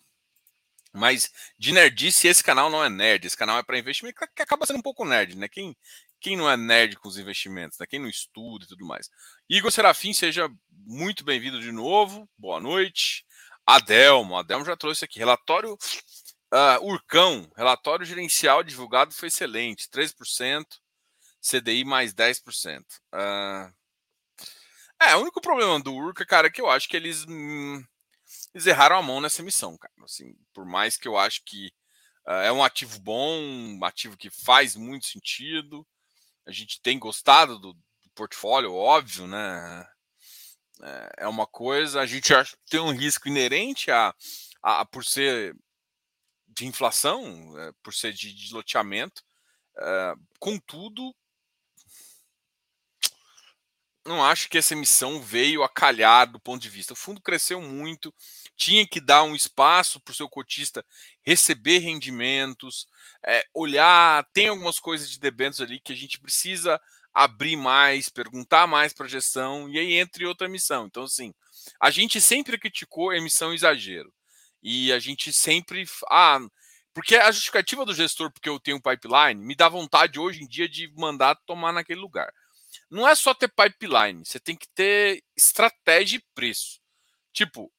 Mas 0.93 1.31
de 1.57 1.71
nerdice, 1.71 2.27
esse 2.27 2.43
canal 2.43 2.69
não 2.69 2.83
é 2.83 2.89
nerd. 2.89 3.25
Esse 3.25 3.37
canal 3.37 3.57
é 3.57 3.63
para 3.63 3.79
investimento, 3.79 4.19
que 4.35 4.41
acaba 4.41 4.65
sendo 4.65 4.79
um 4.79 4.81
pouco 4.81 5.05
nerd, 5.05 5.37
né? 5.37 5.47
Quem, 5.47 5.75
quem 6.19 6.35
não 6.35 6.49
é 6.49 6.57
nerd 6.57 6.97
com 6.97 7.07
os 7.07 7.17
investimentos, 7.17 7.77
né? 7.79 7.85
Quem 7.87 7.99
não 7.99 8.09
estuda 8.09 8.65
e 8.65 8.67
tudo 8.67 8.85
mais. 8.85 9.09
Igor 9.49 9.71
Serafim, 9.71 10.13
seja 10.13 10.49
muito 10.69 11.23
bem-vindo 11.23 11.61
de 11.61 11.71
novo. 11.71 12.29
Boa 12.37 12.59
noite. 12.59 13.25
Adelmo, 13.65 14.37
Adelmo 14.37 14.65
já 14.65 14.75
trouxe 14.75 15.05
aqui. 15.05 15.19
Relatório 15.19 15.73
uh, 15.73 16.85
Urcão, 16.85 17.49
relatório 17.55 18.05
gerencial 18.05 18.63
divulgado 18.63 19.13
foi 19.13 19.29
excelente. 19.29 19.87
3%, 19.89 20.65
CDI 21.41 21.85
mais 21.85 22.13
10%. 22.13 22.81
Uh, 23.13 23.73
é, 25.01 25.15
o 25.15 25.21
único 25.21 25.41
problema 25.41 25.79
do 25.79 25.93
Urca, 25.93 26.25
cara, 26.25 26.47
é 26.47 26.49
que 26.51 26.61
eu 26.61 26.69
acho 26.69 26.87
que 26.87 26.95
eles. 26.95 27.25
Hum, 27.27 27.83
eles 28.53 28.67
erraram 28.67 28.97
a 28.97 29.01
mão 29.01 29.21
nessa 29.21 29.43
missão, 29.43 29.77
cara. 29.77 29.93
Assim, 30.03 30.35
por 30.53 30.65
mais 30.65 30.97
que 30.97 31.07
eu 31.07 31.17
acho 31.17 31.41
que 31.45 31.67
uh, 32.27 32.31
é 32.43 32.51
um 32.51 32.63
ativo 32.63 32.99
bom, 32.99 33.39
um 33.41 33.83
ativo 33.83 34.17
que 34.17 34.29
faz 34.29 34.75
muito 34.75 35.05
sentido. 35.05 35.87
A 36.45 36.51
gente 36.51 36.81
tem 36.81 36.99
gostado 36.99 37.57
do, 37.59 37.73
do 37.73 38.09
portfólio, 38.15 38.73
óbvio, 38.73 39.27
né? 39.27 39.87
É, 40.83 41.11
é 41.19 41.27
uma 41.27 41.45
coisa, 41.45 42.01
a 42.01 42.05
gente 42.05 42.33
tem 42.69 42.79
um 42.79 42.91
risco 42.91 43.27
inerente 43.27 43.91
a, 43.91 44.13
a, 44.63 44.81
a 44.81 44.85
por 44.85 45.05
ser 45.05 45.55
de 46.47 46.65
inflação, 46.65 47.57
é, 47.59 47.71
por 47.83 47.93
ser 47.93 48.13
de, 48.13 48.33
de 48.33 48.53
loteamento. 48.53 49.23
É, 49.77 50.13
contudo, 50.39 51.15
não 54.05 54.23
acho 54.23 54.49
que 54.49 54.57
essa 54.57 54.73
emissão 54.73 55.21
veio 55.21 55.63
a 55.63 55.69
calhar 55.69 56.29
do 56.29 56.39
ponto 56.39 56.61
de 56.61 56.69
vista. 56.69 56.93
O 56.93 56.95
fundo 56.95 57.21
cresceu 57.21 57.61
muito, 57.61 58.13
tinha 58.55 58.85
que 58.87 58.99
dar 58.99 59.23
um 59.23 59.35
espaço 59.35 59.99
para 59.99 60.11
o 60.11 60.15
seu 60.15 60.27
cotista 60.27 60.83
receber 61.23 61.79
rendimentos, 61.79 62.87
é, 63.25 63.45
olhar. 63.53 64.25
Tem 64.33 64.47
algumas 64.47 64.79
coisas 64.79 65.09
de 65.09 65.19
debêntures 65.19 65.61
ali 65.61 65.79
que 65.79 65.93
a 65.93 65.95
gente 65.95 66.19
precisa 66.19 66.81
abrir 67.13 67.55
mais, 67.55 68.09
perguntar 68.09 68.65
mais 68.65 68.93
para 68.93 69.05
a 69.05 69.09
gestão, 69.09 69.69
e 69.69 69.77
aí 69.77 69.93
entre 69.93 70.25
outra 70.25 70.47
emissão. 70.47 70.87
Então, 70.87 71.03
assim, 71.03 71.33
a 71.79 71.91
gente 71.91 72.19
sempre 72.19 72.57
criticou 72.57 73.13
emissão 73.13 73.53
exagero. 73.53 74.11
E 74.63 74.91
a 74.91 74.99
gente 74.99 75.33
sempre. 75.33 75.85
Ah, 76.09 76.39
porque 76.93 77.15
a 77.15 77.31
justificativa 77.31 77.85
do 77.85 77.93
gestor, 77.93 78.31
porque 78.31 78.49
eu 78.49 78.59
tenho 78.59 78.77
um 78.77 78.81
pipeline, 78.81 79.43
me 79.43 79.55
dá 79.55 79.69
vontade 79.69 80.19
hoje 80.19 80.43
em 80.43 80.47
dia 80.47 80.67
de 80.67 80.91
mandar 80.95 81.35
tomar 81.45 81.71
naquele 81.71 81.99
lugar 81.99 82.31
não 82.91 83.07
é 83.07 83.15
só 83.15 83.33
ter 83.33 83.47
pipeline, 83.47 84.25
você 84.25 84.37
tem 84.37 84.55
que 84.55 84.67
ter 84.67 85.23
estratégia 85.35 86.17
e 86.17 86.25
preço. 86.35 86.81
Tipo, 87.31 87.71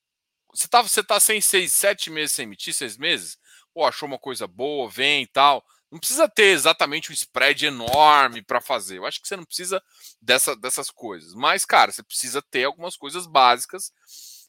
você 0.51 0.67
tá, 0.67 0.81
você 0.81 1.03
tá 1.03 1.21
sem 1.21 1.39
seis, 1.41 1.73
sete 1.73 2.09
meses 2.09 2.33
sem 2.33 2.45
emitir, 2.45 2.73
seis 2.73 2.97
meses, 2.97 3.39
pô, 3.75 3.85
achou 3.85 4.07
uma 4.07 4.19
coisa 4.19 4.47
boa, 4.47 4.89
vem 4.89 5.25
e 5.25 5.27
tal. 5.27 5.63
Não 5.91 5.99
precisa 5.99 6.27
ter 6.27 6.55
exatamente 6.55 7.11
um 7.11 7.13
spread 7.13 7.67
enorme 7.67 8.43
para 8.43 8.63
fazer. 8.63 8.97
Eu 8.97 9.05
acho 9.05 9.21
que 9.21 9.29
você 9.29 9.37
não 9.37 9.45
precisa 9.45 9.83
dessa, 10.21 10.57
dessas 10.57 10.91
coisas. 10.91 11.35
Mas, 11.35 11.67
cara, 11.67 11.93
você 11.93 12.03
precisa 12.03 12.41
ter 12.41 12.65
algumas 12.65 12.97
coisas 12.97 13.27
básicas. 13.27 13.93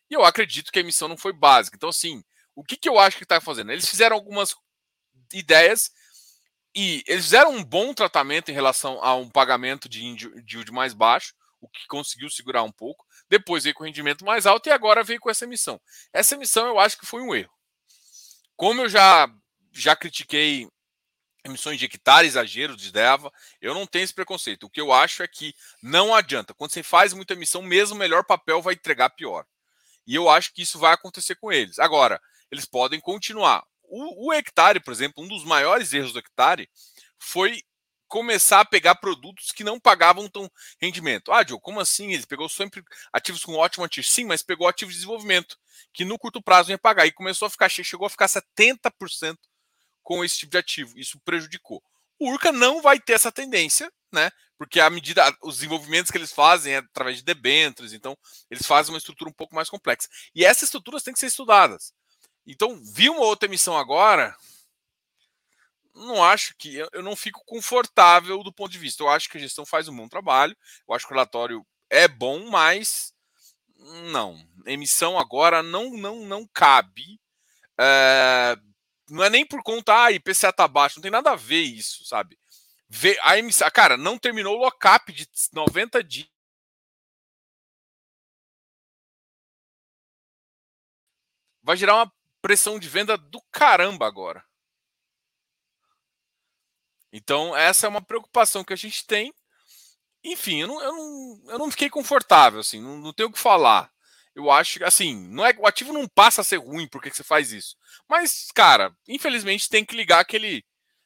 E 0.10 0.14
eu 0.14 0.24
acredito 0.24 0.72
que 0.72 0.80
a 0.80 0.82
emissão 0.82 1.10
não 1.10 1.18
foi 1.18 1.34
básica. 1.34 1.76
Então, 1.76 1.90
assim, 1.90 2.24
o 2.56 2.64
que, 2.64 2.78
que 2.78 2.88
eu 2.88 2.98
acho 2.98 3.18
que 3.18 3.24
está 3.24 3.42
fazendo? 3.42 3.74
Eles 3.74 3.90
fizeram 3.90 4.16
algumas 4.16 4.56
ideias 5.34 5.92
e 6.76 7.04
eles 7.08 7.26
fizeram 7.26 7.52
um 7.52 7.64
bom 7.64 7.94
tratamento 7.94 8.50
em 8.50 8.54
relação 8.54 9.04
a 9.04 9.16
um 9.16 9.30
pagamento 9.30 9.88
de 9.88 10.02
yield 10.02 10.72
mais 10.72 10.94
baixo, 10.94 11.34
o 11.62 11.68
que 11.68 11.88
conseguiu 11.88 12.30
segurar 12.30 12.64
um 12.64 12.72
pouco. 12.72 13.06
Depois 13.30 13.64
veio 13.64 13.76
com 13.76 13.84
rendimento 13.84 14.26
mais 14.26 14.46
alto 14.46 14.68
e 14.68 14.72
agora 14.72 15.04
veio 15.04 15.20
com 15.20 15.30
essa 15.30 15.46
emissão. 15.46 15.80
Essa 16.12 16.36
emissão 16.36 16.68
eu 16.68 16.80
acho 16.80 16.98
que 16.98 17.06
foi 17.06 17.22
um 17.22 17.34
erro. 17.34 17.54
Como 18.56 18.82
eu 18.82 18.90
já, 18.90 19.30
já 19.72 19.96
critiquei 19.96 20.68
emissões 21.46 21.78
de 21.78 21.86
hectare, 21.86 22.28
exagero 22.28 22.76
de 22.76 22.92
DEVA, 22.92 23.32
eu 23.62 23.74
não 23.74 23.86
tenho 23.86 24.04
esse 24.04 24.14
preconceito. 24.14 24.64
O 24.64 24.70
que 24.70 24.80
eu 24.80 24.92
acho 24.92 25.24
é 25.24 25.28
que 25.28 25.54
não 25.82 26.16
adianta. 26.16 26.54
Quando 26.54 26.72
você 26.72 26.82
faz 26.82 27.14
muita 27.14 27.34
emissão, 27.34 27.62
mesmo 27.62 27.96
o 27.96 28.00
melhor 28.00 28.24
papel 28.24 28.62
vai 28.62 28.74
entregar 28.74 29.10
pior. 29.10 29.46
E 30.08 30.16
eu 30.16 30.30
acho 30.30 30.54
que 30.54 30.62
isso 30.62 30.80
vai 30.80 30.94
acontecer 30.94 31.36
com 31.36 31.52
eles. 31.52 31.80
Agora, 31.80 32.22
eles 32.52 32.66
podem 32.66 33.00
continuar. 33.00 33.64
O, 33.96 34.30
o 34.30 34.34
hectare, 34.34 34.80
por 34.80 34.92
exemplo, 34.92 35.24
um 35.24 35.28
dos 35.28 35.44
maiores 35.44 35.94
erros 35.94 36.12
do 36.12 36.18
hectare 36.18 36.68
foi 37.20 37.62
começar 38.08 38.62
a 38.62 38.66
pegar 38.66 38.96
produtos 38.96 39.52
que 39.52 39.64
não 39.64 39.80
pagavam 39.80 40.28
tão 40.28 40.50
rendimento. 40.82 41.32
Ah, 41.32 41.46
Joe, 41.48 41.60
como 41.62 41.80
assim? 41.80 42.12
Ele 42.12 42.26
pegou 42.26 42.50
sempre 42.50 42.84
ativos 43.12 43.44
com 43.44 43.54
ótimo 43.54 43.86
ativo. 43.86 44.08
Sim, 44.08 44.26
mas 44.26 44.42
pegou 44.42 44.68
ativos 44.68 44.96
de 44.96 45.02
desenvolvimento, 45.02 45.56
que 45.94 46.04
no 46.04 46.18
curto 46.18 46.42
prazo 46.42 46.72
ia 46.72 46.78
pagar. 46.78 47.06
E 47.06 47.12
começou 47.12 47.46
a 47.46 47.52
ficar, 47.52 47.70
chegou 47.70 48.08
a 48.08 48.10
ficar 48.10 48.28
70% 48.28 49.38
com 50.02 50.26
esse 50.26 50.40
tipo 50.40 50.52
de 50.54 50.58
ativo. 50.58 50.98
Isso 50.98 51.20
prejudicou. 51.24 51.84
O 52.20 52.32
Urca 52.32 52.52
não 52.52 52.82
vai 52.82 53.00
ter 53.00 53.14
essa 53.14 53.32
tendência, 53.32 53.92
né? 54.12 54.32
Porque 54.58 54.80
a 54.80 54.90
medida, 54.90 55.24
os 55.44 55.58
desenvolvimentos 55.58 56.10
que 56.10 56.18
eles 56.18 56.32
fazem 56.32 56.74
é 56.74 56.78
através 56.78 57.18
de 57.18 57.24
debêntures, 57.24 57.94
então 57.94 58.18
eles 58.50 58.66
fazem 58.66 58.92
uma 58.92 58.98
estrutura 58.98 59.30
um 59.30 59.34
pouco 59.34 59.54
mais 59.54 59.70
complexa. 59.70 60.08
E 60.34 60.44
essas 60.44 60.64
estruturas 60.64 61.04
têm 61.04 61.14
que 61.14 61.20
ser 61.20 61.28
estudadas. 61.28 61.94
Então, 62.46 62.80
vi 62.84 63.10
uma 63.10 63.22
outra 63.22 63.48
emissão 63.48 63.78
agora, 63.78 64.36
não 65.96 66.24
acho 66.24 66.56
que 66.58 66.76
eu 66.92 67.04
não 67.04 67.16
fico 67.16 67.44
confortável 67.46 68.44
do 68.44 68.52
ponto 68.52 68.72
de 68.72 68.80
vista. 68.80 69.04
Eu 69.04 69.10
acho 69.10 69.30
que 69.30 69.38
a 69.38 69.42
gestão 69.42 69.66
faz 69.66 69.88
um 69.88 69.96
bom 69.96 70.08
trabalho, 70.08 70.56
eu 70.88 70.96
acho 70.96 71.06
que 71.06 71.14
o 71.14 71.16
relatório 71.16 71.66
é 71.90 72.08
bom, 72.08 72.50
mas 72.50 73.14
não, 74.12 74.38
emissão 74.66 75.20
agora 75.20 75.62
não 75.64 75.92
não 75.92 76.26
não 76.26 76.48
cabe. 76.48 77.20
É, 77.80 78.58
não 79.10 79.24
é 79.24 79.30
nem 79.30 79.46
por 79.46 79.64
conta, 79.64 80.06
ah, 80.06 80.12
IPCA 80.12 80.54
tá 80.54 80.68
baixo, 80.68 80.98
não 80.98 81.04
tem 81.04 81.12
nada 81.12 81.32
a 81.32 81.36
ver 81.36 81.62
isso, 81.62 82.06
sabe? 82.06 82.38
Vê, 82.90 83.18
a 83.24 83.38
emissão, 83.38 83.70
cara, 83.72 83.98
não 83.98 84.18
terminou 84.20 84.56
o 84.58 84.60
lock-up 84.62 85.12
de 85.14 85.28
90 85.54 86.04
dias. 86.04 86.28
Vai 91.64 91.78
gerar 91.78 91.96
uma 91.96 92.12
pressão 92.44 92.78
de 92.78 92.88
venda 92.88 93.18
do 93.18 93.42
caramba 93.52 94.06
agora. 94.06 94.46
Então, 97.12 97.58
essa 97.58 97.88
é 97.88 97.90
uma 97.90 98.06
preocupação 98.06 98.64
que 98.64 98.74
a 98.74 98.76
gente 98.76 99.08
tem. 99.08 99.34
Enfim, 100.24 100.62
eu 100.62 100.68
não, 100.68 100.82
eu 100.82 100.92
não, 100.92 101.44
eu 101.54 101.60
não 101.60 101.72
fiquei 101.72 101.90
confortável, 101.90 102.60
assim, 102.60 102.80
não, 102.80 103.00
não 103.00 103.14
tenho 103.14 103.30
o 103.30 103.34
que 103.34 103.40
falar 103.40 103.94
eu 104.36 104.50
acho 104.50 104.80
que, 104.80 104.84
assim, 104.84 105.16
não 105.30 105.46
é, 105.46 105.54
o 105.58 105.68
ativo 105.68 105.94
não 105.94 106.08
passa 106.08 106.42
a 106.42 106.44
ser 106.44 106.58
ruim 106.58 106.88
porque 106.88 107.12
você 107.12 107.24
faz 107.24 107.52
isso. 107.52 107.76
Mas, 108.10 108.48
cara, 108.54 108.96
infelizmente 109.08 109.70
tem 109.70 109.86
que 109.86 109.96
ligar 109.96 110.20
aquele, 110.20 110.64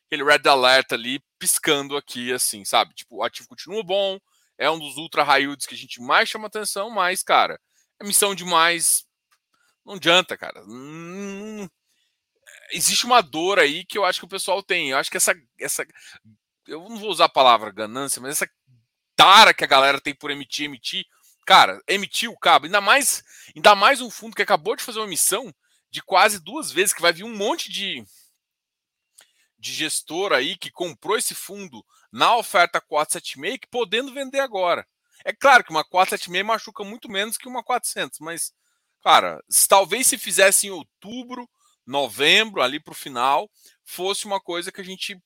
aquele 0.08 0.24
red 0.24 0.48
alert 0.48 0.92
ali 0.94 1.22
piscando 1.38 1.98
aqui, 1.98 2.32
assim, 2.32 2.64
sabe? 2.64 2.94
Tipo, 2.94 3.18
o 3.18 3.24
ativo 3.24 3.50
continua 3.50 3.84
bom, 3.84 4.18
é 4.58 4.70
um 4.70 4.80
dos 4.80 4.98
ultra 4.98 5.24
high 5.24 5.46
que 5.68 5.76
a 5.76 5.78
gente 5.78 6.02
mais 6.02 6.30
chama 6.30 6.48
atenção, 6.48 6.90
mas, 6.90 7.22
cara, 7.22 7.60
emissão 8.02 8.34
demais 8.34 9.06
não 9.88 9.96
adianta, 9.96 10.38
cara. 10.38 10.62
Hum, 10.68 11.68
existe 12.72 13.06
uma 13.06 13.22
dor 13.22 13.58
aí 13.58 13.86
que 13.86 13.98
eu 13.98 14.04
acho 14.06 14.20
que 14.20 14.26
o 14.26 14.30
pessoal 14.30 14.62
tem. 14.62 14.92
Eu 14.92 14.98
acho 14.98 15.10
que 15.10 15.18
essa, 15.18 15.34
essa. 15.60 15.86
Eu 16.68 16.88
não 16.90 16.98
vou 16.98 17.10
usar 17.10 17.26
a 17.26 17.30
palavra 17.30 17.72
ganância, 17.72 18.22
mas 18.22 18.32
essa 18.32 18.52
tara 19.16 19.54
que 19.54 19.64
a 19.64 19.68
galera 19.68 20.02
tem 20.02 20.14
por 20.14 20.30
emitir, 20.30 20.66
emitir, 20.66 21.06
cara, 21.46 21.82
emitiu 21.88 22.32
o 22.34 22.38
cabo, 22.38 22.66
ainda 22.66 22.82
mais, 22.82 23.24
ainda 23.56 23.74
mais 23.74 24.02
um 24.02 24.12
fundo 24.12 24.36
que 24.36 24.42
acabou 24.42 24.76
de 24.76 24.84
fazer 24.84 25.00
uma 25.00 25.08
emissão 25.08 25.54
de 25.90 26.04
quase 26.04 26.40
duas 26.40 26.70
vezes, 26.72 26.94
que 26.94 27.02
vai 27.02 27.14
vir 27.14 27.24
um 27.24 27.36
monte 27.36 27.72
de, 27.72 28.04
de 29.58 29.74
gestor 29.74 30.34
aí 30.34 30.58
que 30.58 30.70
comprou 30.70 31.18
esse 31.18 31.34
fundo 31.34 31.84
na 32.12 32.36
oferta 32.36 32.82
476, 32.82 33.60
que 33.62 33.68
podendo 33.68 34.14
vender 34.14 34.42
agora. 34.42 34.86
É 35.24 35.34
claro 35.34 35.64
que 35.64 35.72
uma 35.72 35.84
476 35.84 36.46
machuca 36.46 36.84
muito 36.84 37.10
menos 37.10 37.38
que 37.38 37.48
uma 37.48 37.64
400, 37.64 38.20
mas, 38.20 38.54
cara, 39.08 39.42
talvez 39.70 40.06
se 40.06 40.18
fizesse 40.18 40.68
em 40.68 40.70
outubro, 40.70 41.50
novembro, 41.86 42.62
ali 42.62 42.78
para 42.78 42.92
o 42.92 42.96
final, 42.96 43.50
fosse 43.86 44.26
uma 44.26 44.38
coisa 44.38 44.70
que 44.70 44.82
a 44.82 44.84
gente 44.84 45.18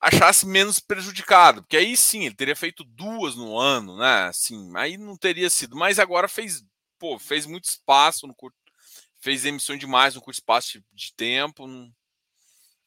achasse 0.00 0.46
menos 0.46 0.78
prejudicado, 0.78 1.62
porque 1.62 1.76
aí 1.76 1.96
sim, 1.96 2.26
ele 2.26 2.36
teria 2.36 2.54
feito 2.54 2.84
duas 2.84 3.34
no 3.34 3.58
ano, 3.58 3.96
né? 3.96 4.26
Assim, 4.28 4.70
aí 4.76 4.96
não 4.96 5.16
teria 5.16 5.50
sido, 5.50 5.74
mas 5.74 5.98
agora 5.98 6.28
fez, 6.28 6.62
pô, 6.96 7.18
fez 7.18 7.44
muito 7.44 7.64
espaço 7.64 8.24
no 8.28 8.34
curto, 8.36 8.56
fez 9.18 9.44
emissão 9.44 9.76
demais 9.76 10.14
no 10.14 10.20
curto 10.20 10.38
espaço 10.38 10.80
de, 10.92 11.12
tempo, 11.12 11.66
não, 11.66 11.92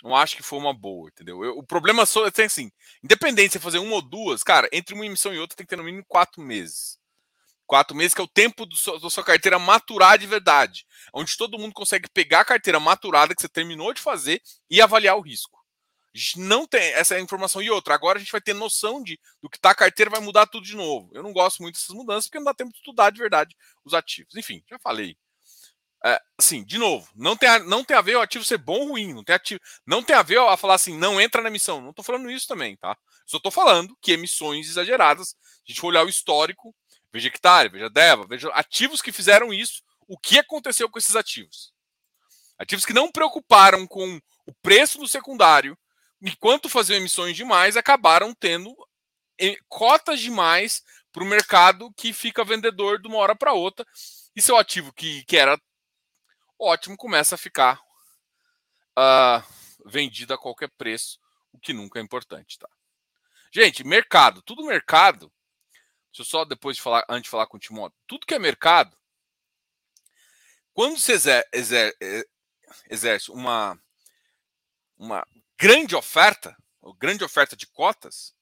não, 0.01 0.15
acho 0.15 0.37
que 0.37 0.43
foi 0.43 0.59
uma 0.59 0.73
boa, 0.73 1.09
entendeu? 1.09 1.43
Eu, 1.43 1.57
o 1.57 1.63
problema 1.63 2.05
só 2.05 2.25
é 2.25 2.31
assim, 2.45 2.71
independente 3.03 3.47
de 3.47 3.53
você 3.55 3.59
fazer 3.59 3.79
uma 3.79 3.95
ou 3.95 4.01
duas, 4.01 4.43
cara, 4.43 4.69
entre 4.71 4.95
uma 4.95 5.05
emissão 5.05 5.33
e 5.33 5.39
outra 5.39 5.57
tem 5.57 5.65
que 5.65 5.69
ter 5.71 5.75
no 5.75 5.83
mínimo 5.83 6.05
quatro 6.07 6.41
meses. 6.41 6.98
Quatro 7.69 7.95
meses 7.95 8.15
que 8.15 8.19
é 8.19 8.23
o 8.23 8.27
tempo 8.27 8.65
da 8.65 9.09
sua 9.11 9.23
carteira 9.23 9.59
maturar 9.59 10.17
de 10.17 10.25
verdade, 10.25 10.87
onde 11.13 11.37
todo 11.37 11.59
mundo 11.59 11.71
consegue 11.71 12.09
pegar 12.09 12.39
a 12.39 12.45
carteira 12.45 12.79
maturada 12.79 13.35
que 13.35 13.41
você 13.43 13.47
terminou 13.47 13.93
de 13.93 14.01
fazer 14.01 14.41
e 14.67 14.81
avaliar 14.81 15.15
o 15.15 15.21
risco. 15.21 15.63
A 16.11 16.17
gente 16.17 16.39
não 16.39 16.65
tem 16.65 16.81
essa 16.93 17.19
informação. 17.19 17.61
E 17.61 17.69
outra, 17.69 17.93
agora 17.93 18.17
a 18.17 18.19
gente 18.19 18.31
vai 18.31 18.41
ter 18.41 18.55
noção 18.55 19.03
de 19.03 19.19
do 19.39 19.47
que 19.47 19.57
está 19.57 19.69
a 19.69 19.75
carteira, 19.75 20.09
vai 20.09 20.19
mudar 20.19 20.47
tudo 20.47 20.65
de 20.65 20.75
novo. 20.75 21.11
Eu 21.13 21.21
não 21.21 21.31
gosto 21.31 21.61
muito 21.61 21.75
dessas 21.75 21.95
mudanças 21.95 22.25
porque 22.25 22.39
não 22.39 22.45
dá 22.45 22.55
tempo 22.55 22.71
de 22.71 22.77
estudar 22.79 23.11
de 23.11 23.19
verdade 23.19 23.55
os 23.85 23.93
ativos. 23.93 24.35
Enfim, 24.35 24.63
já 24.67 24.79
falei. 24.79 25.15
É, 26.03 26.19
assim, 26.39 26.63
de 26.63 26.79
novo, 26.79 27.07
não 27.13 27.37
tem, 27.37 27.49
a, 27.49 27.59
não 27.59 27.83
tem 27.83 27.95
a 27.95 28.01
ver 28.01 28.15
o 28.15 28.21
ativo 28.21 28.43
ser 28.43 28.57
bom 28.57 28.79
ou 28.79 28.87
ruim, 28.89 29.13
não 29.13 29.23
tem, 29.23 29.35
ativo, 29.35 29.59
não 29.85 30.01
tem 30.01 30.15
a 30.15 30.23
ver 30.23 30.39
a 30.39 30.57
falar 30.57 30.73
assim, 30.73 30.97
não 30.97 31.21
entra 31.21 31.43
na 31.43 31.49
emissão. 31.49 31.81
Não 31.81 31.91
estou 31.91 32.03
falando 32.03 32.31
isso 32.31 32.47
também, 32.47 32.75
tá? 32.77 32.97
Só 33.27 33.37
estou 33.37 33.51
falando 33.51 33.95
que 34.01 34.13
emissões 34.13 34.67
exageradas, 34.67 35.35
a 35.67 35.71
gente 35.71 35.79
for 35.79 35.89
olhar 35.89 36.03
o 36.03 36.09
histórico, 36.09 36.73
veja 37.11 37.27
hectare, 37.27 37.69
veja 37.69 37.89
Deva, 37.89 38.25
veja 38.27 38.49
ativos 38.49 39.01
que 39.01 39.11
fizeram 39.11 39.53
isso, 39.53 39.81
o 40.07 40.17
que 40.17 40.39
aconteceu 40.39 40.89
com 40.89 40.99
esses 40.99 41.15
ativos? 41.15 41.73
Ativos 42.57 42.85
que 42.85 42.93
não 42.93 43.11
preocuparam 43.11 43.87
com 43.87 44.19
o 44.45 44.53
preço 44.61 44.97
do 44.97 45.07
secundário, 45.07 45.77
enquanto 46.21 46.67
faziam 46.67 46.97
emissões 46.97 47.35
demais, 47.35 47.77
acabaram 47.77 48.33
tendo 48.33 48.75
eh, 49.39 49.55
cotas 49.67 50.19
demais 50.19 50.83
para 51.11 51.23
o 51.23 51.27
mercado 51.27 51.91
que 51.93 52.11
fica 52.13 52.43
vendedor 52.43 53.01
de 53.01 53.07
uma 53.07 53.17
hora 53.17 53.35
para 53.35 53.53
outra. 53.53 53.85
E 54.35 54.41
seu 54.41 54.57
ativo 54.57 54.93
que, 54.93 55.23
que 55.25 55.37
era 55.37 55.59
ótimo 56.59 56.97
começa 56.97 57.35
a 57.35 57.37
ficar 57.37 57.79
uh, 58.97 59.43
vendido 59.85 60.33
a 60.33 60.37
qualquer 60.37 60.69
preço, 60.77 61.19
o 61.53 61.59
que 61.59 61.73
nunca 61.73 61.99
é 61.99 62.01
importante, 62.01 62.59
tá? 62.59 62.69
Gente, 63.51 63.83
mercado, 63.83 64.41
tudo 64.41 64.65
mercado. 64.65 65.31
Deixa 66.11 66.21
eu 66.21 66.25
só 66.25 66.45
depois 66.45 66.77
de 66.77 66.81
falar, 66.81 67.05
antes 67.07 67.23
de 67.23 67.29
falar 67.29 67.47
com 67.47 67.57
o 67.57 67.59
Timóteo, 67.59 67.97
tudo 68.07 68.25
que 68.25 68.33
é 68.33 68.39
mercado, 68.39 68.97
quando 70.73 70.97
você 70.97 71.13
exer, 71.13 71.49
exer, 71.53 71.97
eh, 72.01 72.25
exerce 72.89 73.31
uma, 73.31 73.79
uma 74.97 75.27
grande 75.57 75.95
oferta, 75.95 76.55
grande 76.97 77.23
oferta 77.23 77.55
de 77.55 77.67
cotas, 77.67 78.33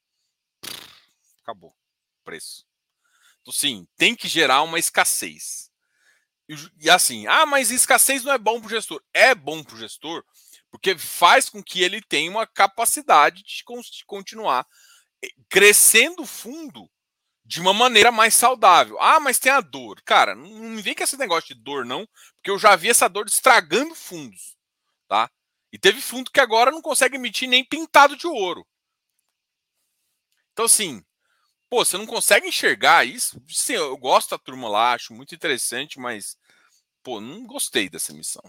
acabou 1.42 1.72
o 1.72 2.24
preço. 2.24 2.66
Então, 3.42 3.54
sim, 3.54 3.88
tem 3.96 4.16
que 4.16 4.28
gerar 4.28 4.62
uma 4.62 4.80
escassez. 4.80 5.72
E, 6.48 6.56
e 6.80 6.90
assim, 6.90 7.28
ah, 7.28 7.46
mas 7.46 7.72
escassez 7.72 8.24
não 8.24 8.34
é 8.34 8.38
bom 8.38 8.60
para 8.60 8.68
o 8.68 8.70
gestor. 8.70 9.02
É 9.14 9.34
bom 9.34 9.64
para 9.64 9.76
o 9.76 9.80
gestor, 9.80 10.24
porque 10.70 10.98
faz 10.98 11.50
com 11.50 11.64
que 11.64 11.82
ele 11.82 12.02
tenha 12.02 12.30
uma 12.30 12.46
capacidade 12.46 13.44
de 13.44 13.64
continuar 14.06 14.68
eh, 15.24 15.30
crescendo 15.50 16.24
o 16.24 16.28
fundo 16.28 16.90
de 17.48 17.62
uma 17.62 17.74
maneira 17.74 18.12
mais 18.12 18.36
saudável. 18.36 19.00
Ah, 19.00 19.22
mas 19.22 19.40
tem 19.40 19.52
a 19.52 19.62
dor. 19.62 20.02
Cara, 20.04 20.36
não 20.36 20.50
me 20.50 20.82
vem 20.82 20.94
com 20.94 21.04
esse 21.04 21.16
negócio 21.16 21.56
de 21.56 21.62
dor, 21.62 21.86
não, 21.86 22.06
porque 22.36 22.52
eu 22.52 22.60
já 22.60 22.76
vi 22.76 22.90
essa 22.90 23.08
dor 23.08 23.26
estragando 23.26 23.96
fundos. 23.96 24.58
Tá? 25.08 25.32
E 25.72 25.80
teve 25.80 26.02
fundo 26.02 26.30
que 26.30 26.42
agora 26.42 26.72
não 26.72 26.82
consegue 26.82 27.16
emitir 27.16 27.48
nem 27.48 27.64
pintado 27.64 28.18
de 28.18 28.28
ouro. 28.28 28.68
Então, 30.52 30.66
assim, 30.66 31.02
pô, 31.70 31.86
você 31.86 31.98
não 31.98 32.06
consegue 32.06 32.48
enxergar 32.48 33.08
isso? 33.08 33.42
Sim, 33.48 33.74
eu 33.74 33.96
gosto 33.98 34.32
da 34.32 34.38
turma 34.38 34.68
lá, 34.68 34.94
acho 34.94 35.14
muito 35.14 35.34
interessante, 35.34 36.00
mas, 36.00 36.38
pô, 37.02 37.22
não 37.22 37.46
gostei 37.46 37.90
dessa 37.90 38.12
missão. 38.12 38.44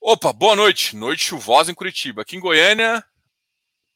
Opa, 0.00 0.32
boa 0.32 0.56
noite. 0.56 0.96
Noite 0.96 1.22
chuvosa 1.22 1.70
em 1.70 1.74
Curitiba. 1.74 2.22
Aqui 2.22 2.36
em 2.36 2.40
Goiânia, 2.40 3.04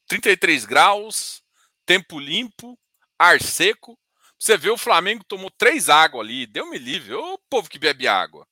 33 0.07 0.65
graus, 0.65 1.42
tempo 1.87 2.19
limpo, 2.19 2.79
ar 3.19 3.41
seco. 3.41 3.99
Você 4.39 4.57
vê 4.57 4.71
o 4.71 4.79
Flamengo 4.79 5.25
tomou 5.25 5.51
três 5.51 5.89
águas 5.89 6.25
ali, 6.27 6.47
deu 6.47 6.69
me 6.69 6.79
livre. 6.79 7.15
Ô 7.15 7.39
povo 7.51 7.69
que 7.69 7.79
bebe 7.79 8.09
água. 8.09 8.47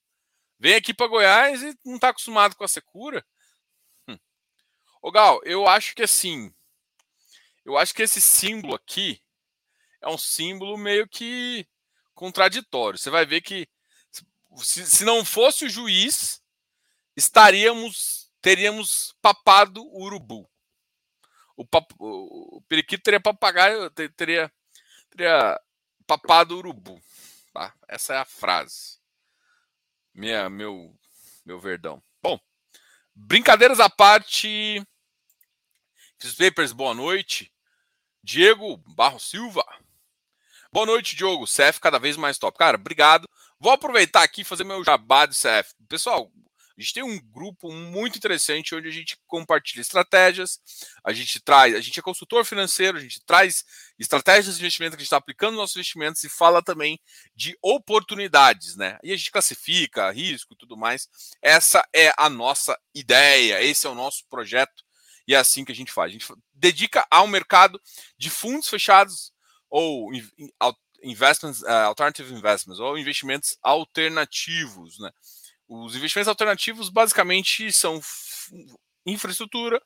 Vem 0.58 0.74
aqui 0.74 0.92
para 0.92 1.06
Goiás 1.06 1.62
e 1.62 1.76
não 1.84 1.96
está 1.96 2.10
acostumado 2.10 2.54
com 2.54 2.64
a 2.64 2.68
secura. 2.68 3.24
Hum. 4.06 4.18
Gal, 5.12 5.40
eu 5.44 5.66
acho 5.66 5.94
que 5.94 6.02
assim, 6.02 6.54
eu 7.64 7.78
acho 7.78 7.94
que 7.94 8.02
esse 8.02 8.20
símbolo 8.20 8.74
aqui 8.74 9.22
é 10.00 10.08
um 10.08 10.18
símbolo 10.18 10.76
meio 10.76 11.08
que 11.08 11.66
contraditório. 12.14 12.98
Você 12.98 13.10
vai 13.10 13.24
ver 13.24 13.40
que 13.40 13.68
se, 14.56 14.86
se 14.86 15.04
não 15.04 15.24
fosse 15.24 15.64
o 15.64 15.70
juiz, 15.70 16.42
estaríamos 17.16 18.20
teríamos 18.40 19.14
papado 19.20 19.82
o 19.82 20.02
urubu. 20.02 20.49
O, 21.60 22.56
o 22.56 22.62
periquito 22.62 23.02
teria 23.02 23.20
papagaio, 23.20 23.90
teria, 23.90 24.50
teria 25.10 25.60
papado 26.06 26.56
urubu. 26.56 26.98
Tá? 27.52 27.74
Essa 27.86 28.14
é 28.14 28.16
a 28.16 28.24
frase. 28.24 28.98
Minha, 30.14 30.48
meu, 30.48 30.96
meu 31.44 31.60
verdão. 31.60 32.02
Bom, 32.22 32.40
brincadeiras 33.14 33.78
à 33.78 33.90
parte. 33.90 34.82
Fiz 36.18 36.34
papers, 36.34 36.72
boa 36.72 36.94
noite. 36.94 37.52
Diego 38.22 38.78
Barro 38.94 39.20
Silva. 39.20 39.64
Boa 40.72 40.86
noite, 40.86 41.14
Diogo. 41.14 41.44
CF 41.44 41.78
cada 41.78 41.98
vez 41.98 42.16
mais 42.16 42.38
top. 42.38 42.56
Cara, 42.56 42.76
obrigado. 42.76 43.28
Vou 43.58 43.72
aproveitar 43.72 44.22
aqui 44.22 44.40
e 44.40 44.44
fazer 44.44 44.64
meu 44.64 44.82
jabá 44.82 45.26
de 45.26 45.34
CF. 45.34 45.74
Pessoal, 45.88 46.32
a 46.80 46.82
gente 46.82 46.94
tem 46.94 47.02
um 47.02 47.20
grupo 47.30 47.70
muito 47.70 48.16
interessante 48.16 48.74
onde 48.74 48.88
a 48.88 48.90
gente 48.90 49.18
compartilha 49.26 49.82
estratégias, 49.82 50.58
a 51.04 51.12
gente 51.12 51.38
traz, 51.38 51.74
a 51.74 51.80
gente 51.80 52.00
é 52.00 52.02
consultor 52.02 52.42
financeiro, 52.44 52.96
a 52.96 53.00
gente 53.00 53.20
traz 53.26 53.64
estratégias 53.98 54.56
de 54.56 54.62
investimento 54.62 54.96
que 54.96 55.02
a 55.02 55.04
gente 55.04 55.08
está 55.08 55.18
aplicando 55.18 55.50
nos 55.50 55.60
nossos 55.60 55.76
investimentos 55.76 56.24
e 56.24 56.28
fala 56.30 56.62
também 56.62 56.98
de 57.36 57.54
oportunidades, 57.60 58.76
né? 58.76 58.98
E 59.02 59.12
a 59.12 59.16
gente 59.16 59.30
classifica 59.30 60.10
risco 60.10 60.54
e 60.54 60.56
tudo 60.56 60.74
mais. 60.74 61.06
Essa 61.42 61.86
é 61.94 62.14
a 62.16 62.30
nossa 62.30 62.78
ideia, 62.94 63.62
esse 63.62 63.86
é 63.86 63.90
o 63.90 63.94
nosso 63.94 64.24
projeto 64.30 64.82
e 65.28 65.34
é 65.34 65.38
assim 65.38 65.66
que 65.66 65.72
a 65.72 65.74
gente 65.74 65.92
faz. 65.92 66.08
A 66.08 66.12
gente 66.12 66.26
dedica 66.54 67.06
ao 67.10 67.26
mercado 67.26 67.78
de 68.16 68.30
fundos 68.30 68.68
fechados 68.68 69.32
ou 69.68 70.10
investments, 71.02 71.62
uh, 71.62 71.86
alternative 71.86 72.32
investments, 72.32 72.80
ou 72.80 72.98
investimentos 72.98 73.58
alternativos. 73.62 74.98
Né? 74.98 75.10
Os 75.72 75.94
investimentos 75.94 76.26
alternativos 76.26 76.88
basicamente 76.88 77.70
são 77.70 78.00
infraestrutura, 79.06 79.80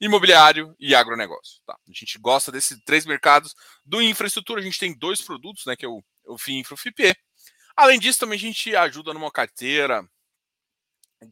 imobiliário 0.00 0.74
e 0.80 0.96
agronegócio. 0.96 1.60
Tá? 1.64 1.74
A 1.74 1.92
gente 1.92 2.18
gosta 2.18 2.50
desses 2.50 2.76
três 2.84 3.06
mercados. 3.06 3.54
Do 3.84 4.02
infraestrutura, 4.02 4.60
a 4.60 4.64
gente 4.64 4.80
tem 4.80 4.98
dois 4.98 5.22
produtos, 5.22 5.64
né, 5.64 5.76
que 5.76 5.86
é 5.86 5.88
o, 5.88 6.02
o 6.26 6.36
FIINFRA 6.36 6.74
e 6.74 6.74
o 6.74 6.76
FIPE. 6.76 7.16
Além 7.76 8.00
disso, 8.00 8.18
também 8.18 8.36
a 8.36 8.40
gente 8.40 8.74
ajuda 8.74 9.14
numa 9.14 9.30
carteira, 9.30 10.04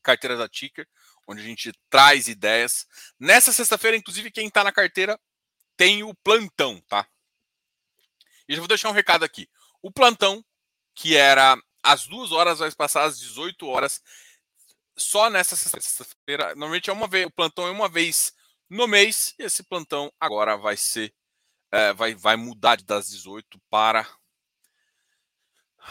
carteira 0.04 0.36
da 0.36 0.48
Ticker, 0.48 0.86
onde 1.26 1.40
a 1.42 1.44
gente 1.44 1.72
traz 1.90 2.28
ideias. 2.28 2.86
Nessa 3.18 3.52
sexta-feira, 3.52 3.96
inclusive, 3.96 4.30
quem 4.30 4.46
está 4.46 4.62
na 4.62 4.70
carteira 4.70 5.18
tem 5.76 6.04
o 6.04 6.14
plantão, 6.14 6.80
tá? 6.82 7.08
E 8.48 8.54
já 8.54 8.60
vou 8.60 8.68
deixar 8.68 8.88
um 8.88 8.92
recado 8.92 9.24
aqui. 9.24 9.50
O 9.82 9.90
plantão, 9.90 10.44
que 10.94 11.16
era 11.16 11.60
às 11.86 12.06
duas 12.06 12.32
horas, 12.32 12.58
vai 12.58 12.70
passar 12.72 13.04
às 13.04 13.18
18 13.18 13.66
horas. 13.66 14.02
Só 14.96 15.30
nessa 15.30 15.54
sexta-feira. 15.56 16.48
Normalmente 16.48 16.90
é 16.90 16.92
uma 16.92 17.06
vez, 17.06 17.26
o 17.26 17.30
plantão 17.30 17.66
é 17.66 17.70
uma 17.70 17.88
vez 17.88 18.32
no 18.68 18.86
mês. 18.86 19.34
E 19.38 19.44
esse 19.44 19.62
plantão 19.62 20.12
agora 20.18 20.56
vai 20.56 20.76
ser. 20.76 21.14
É, 21.70 21.92
vai, 21.92 22.14
vai 22.14 22.36
mudar 22.36 22.80
das 22.82 23.10
18 23.10 23.60
para 23.68 24.08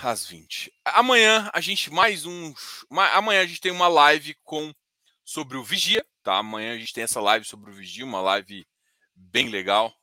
às 0.02 0.26
20. 0.26 0.74
Amanhã 0.84 1.50
a 1.54 1.62
gente 1.62 1.92
mais 1.92 2.26
um. 2.26 2.54
Amanhã 3.14 3.42
a 3.42 3.46
gente 3.46 3.62
tem 3.62 3.72
uma 3.72 3.88
live 3.88 4.36
com 4.44 4.74
sobre 5.24 5.58
o 5.58 5.64
Vigia, 5.64 6.06
tá? 6.24 6.38
Amanhã 6.38 6.74
a 6.74 6.78
gente 6.78 6.94
tem 6.94 7.04
essa 7.04 7.22
live 7.22 7.46
sobre 7.46 7.72
o 7.72 7.74
Vigia, 7.74 8.06
uma 8.06 8.22
live 8.22 8.68
bem 9.16 9.50
legal 9.50 9.94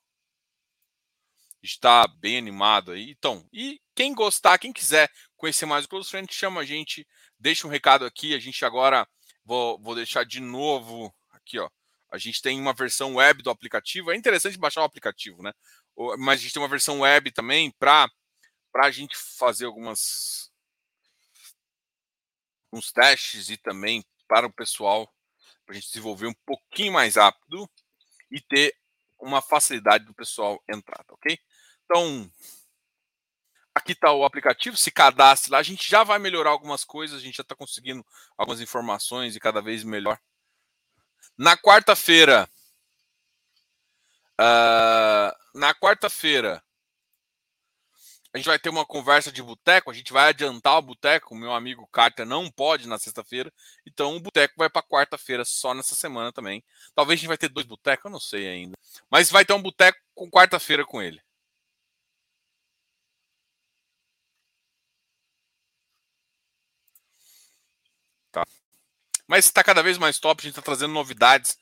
está 1.63 2.07
bem 2.07 2.37
animado 2.37 2.93
aí. 2.93 3.11
Então, 3.11 3.47
e 3.53 3.81
quem 3.95 4.15
gostar, 4.15 4.59
quem 4.59 4.73
quiser 4.73 5.11
conhecer 5.37 5.67
mais 5.67 5.85
o 5.85 5.89
Close 5.89 6.11
Friend, 6.11 6.33
chama 6.33 6.61
a 6.61 6.65
gente, 6.65 7.07
deixa 7.39 7.67
um 7.67 7.71
recado 7.71 8.05
aqui. 8.05 8.35
A 8.35 8.39
gente 8.39 8.65
agora 8.65 9.07
vou, 9.45 9.79
vou 9.81 9.95
deixar 9.95 10.25
de 10.25 10.41
novo 10.41 11.15
aqui, 11.31 11.59
ó. 11.59 11.69
A 12.11 12.19
gente 12.19 12.43
tem 12.43 12.61
uma 12.61 12.75
versão 12.75 13.15
web 13.15 13.43
do 13.43 13.51
aplicativo. 13.51 14.11
É 14.11 14.17
interessante 14.17 14.59
baixar 14.59 14.83
o 14.83 14.85
aplicativo, 14.85 15.43
né? 15.43 15.53
Mas 16.19 16.41
a 16.41 16.43
gente 16.43 16.53
tem 16.53 16.63
uma 16.63 16.69
versão 16.69 17.01
web 17.01 17.31
também 17.31 17.71
para 17.79 18.11
para 18.71 18.87
a 18.87 18.91
gente 18.91 19.15
fazer 19.15 19.67
algumas 19.67 20.51
uns 22.73 22.91
testes 22.91 23.51
e 23.51 23.59
também 23.59 24.03
para 24.27 24.47
o 24.47 24.53
pessoal 24.53 25.13
para 25.65 25.75
a 25.75 25.75
gente 25.75 25.89
desenvolver 25.89 26.27
um 26.27 26.35
pouquinho 26.47 26.95
mais 26.95 27.17
rápido 27.17 27.69
e 28.31 28.41
ter 28.41 28.75
uma 29.21 29.41
facilidade 29.41 30.05
do 30.05 30.15
pessoal 30.15 30.63
entrar, 30.69 31.05
tá 31.05 31.15
ok? 31.15 31.39
Então, 31.95 32.31
aqui 33.75 33.93
está 33.93 34.11
o 34.13 34.25
aplicativo, 34.25 34.79
se 34.79 34.91
cadastre 34.91 35.53
lá, 35.53 35.59
a 35.59 35.63
gente 35.63 35.91
já 35.91 36.03
vai 36.03 36.19
melhorar 36.19 36.49
algumas 36.49 36.85
coisas, 36.85 37.19
a 37.19 37.23
gente 37.23 37.37
já 37.37 37.43
está 37.43 37.55
conseguindo 37.55 38.03
algumas 38.35 38.63
informações 38.63 39.37
e 39.37 39.41
cada 39.41 39.61
vez 39.61 39.85
melhor. 39.85 40.19
Na 41.37 41.55
quarta-feira, 41.55 42.49
uh, 44.41 45.59
na 45.59 45.75
quarta-feira, 45.75 46.65
a 48.33 48.39
gente 48.39 48.47
vai 48.47 48.59
ter 48.59 48.71
uma 48.71 48.87
conversa 48.87 49.31
de 49.31 49.43
boteco, 49.43 49.91
a 49.91 49.95
gente 49.95 50.15
vai 50.15 50.31
adiantar 50.31 50.79
o 50.79 50.83
boteco, 50.83 51.35
o 51.35 51.39
meu 51.39 51.53
amigo 51.53 51.87
Carter 51.93 52.25
não 52.25 52.51
pode 52.51 52.89
na 52.89 52.99
sexta-feira, 52.99 53.53
então 53.87 54.17
o 54.17 54.21
boteco 54.21 54.55
vai 54.57 54.71
para 54.71 54.83
quarta-feira 54.83 55.45
só 55.45 55.75
nessa 55.75 55.95
semana 55.95 56.33
também. 56.33 56.65
Talvez 56.95 57.19
a 57.19 57.21
gente 57.21 57.29
vai 57.29 57.37
ter 57.37 57.51
dois 57.51 57.67
botecos, 57.67 58.07
eu 58.07 58.11
não 58.11 58.21
sei 58.21 58.49
ainda. 58.49 58.79
Mas 59.11 59.31
vai 59.31 59.45
ter 59.45 59.53
um 59.53 59.61
boteco 59.61 59.99
com 60.15 60.31
quarta-feira 60.31 60.87
com 60.87 61.03
ele. 61.03 61.21
Tá. 68.33 68.47
Mas 69.33 69.47
está 69.47 69.65
cada 69.65 69.83
vez 69.83 69.97
mais 69.97 70.19
top, 70.19 70.43
a 70.43 70.45
gente 70.45 70.51
está 70.51 70.61
trazendo 70.61 70.93
novidades 70.93 71.57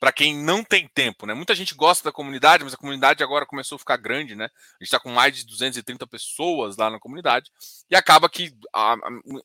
para 0.00 0.10
quem 0.10 0.34
não 0.34 0.64
tem 0.64 0.88
tempo, 0.88 1.26
né? 1.26 1.34
Muita 1.34 1.54
gente 1.54 1.74
gosta 1.74 2.02
da 2.02 2.10
comunidade, 2.10 2.64
mas 2.64 2.72
a 2.72 2.78
comunidade 2.78 3.22
agora 3.22 3.44
começou 3.44 3.76
a 3.76 3.78
ficar 3.78 3.98
grande, 3.98 4.34
né? 4.34 4.46
A 4.46 4.48
gente 4.82 4.84
está 4.84 4.98
com 4.98 5.10
mais 5.10 5.36
de 5.36 5.44
230 5.44 6.06
pessoas 6.06 6.78
lá 6.78 6.88
na 6.88 6.98
comunidade 6.98 7.50
e 7.90 7.94
acaba 7.94 8.26
que 8.26 8.54
a, 8.72 8.94
a, 8.94 8.98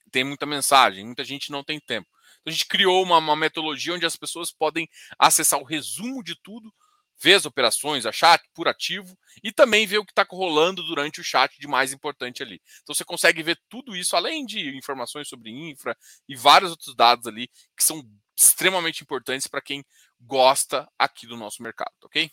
tem 0.10 0.24
muita 0.24 0.46
mensagem, 0.46 1.04
muita 1.04 1.26
gente 1.26 1.52
não 1.52 1.66
tem 1.66 1.78
tempo. 1.78 2.08
Então 2.40 2.50
a 2.50 2.52
gente 2.52 2.66
criou 2.66 3.04
uma, 3.04 3.18
uma 3.18 3.36
metodologia 3.36 3.94
onde 3.94 4.06
as 4.06 4.16
pessoas 4.16 4.54
podem 4.54 4.88
acessar 5.20 5.60
o 5.60 5.66
resumo 5.66 6.24
de 6.24 6.34
tudo 6.34 6.74
ver 7.20 7.36
as 7.36 7.46
operações, 7.46 8.06
a 8.06 8.12
chat 8.12 8.44
por 8.54 8.68
ativo 8.68 9.18
e 9.44 9.52
também 9.52 9.88
ver 9.88 10.00
o 10.00 10.06
que 10.06 10.12
está 10.12 10.26
rolando 10.30 10.84
durante 10.84 11.20
o 11.20 11.24
chat 11.24 11.58
de 11.60 11.68
mais 11.68 11.94
importante 11.94 12.44
ali. 12.44 12.62
Então 12.84 12.94
você 12.94 13.06
consegue 13.06 13.42
ver 13.42 13.60
tudo 13.70 13.96
isso, 13.96 14.16
além 14.16 14.46
de 14.46 14.76
informações 14.78 15.28
sobre 15.28 15.52
infra 15.52 15.98
e 16.28 16.36
vários 16.36 16.72
outros 16.72 16.96
dados 16.96 17.28
ali 17.28 17.48
que 17.76 17.84
são 17.84 18.04
extremamente 18.38 19.02
importantes 19.02 19.48
para 19.48 19.62
quem 19.62 19.84
gosta 20.20 20.90
aqui 21.00 21.26
do 21.26 21.38
nosso 21.38 21.64
mercado, 21.64 21.94
ok? 22.04 22.30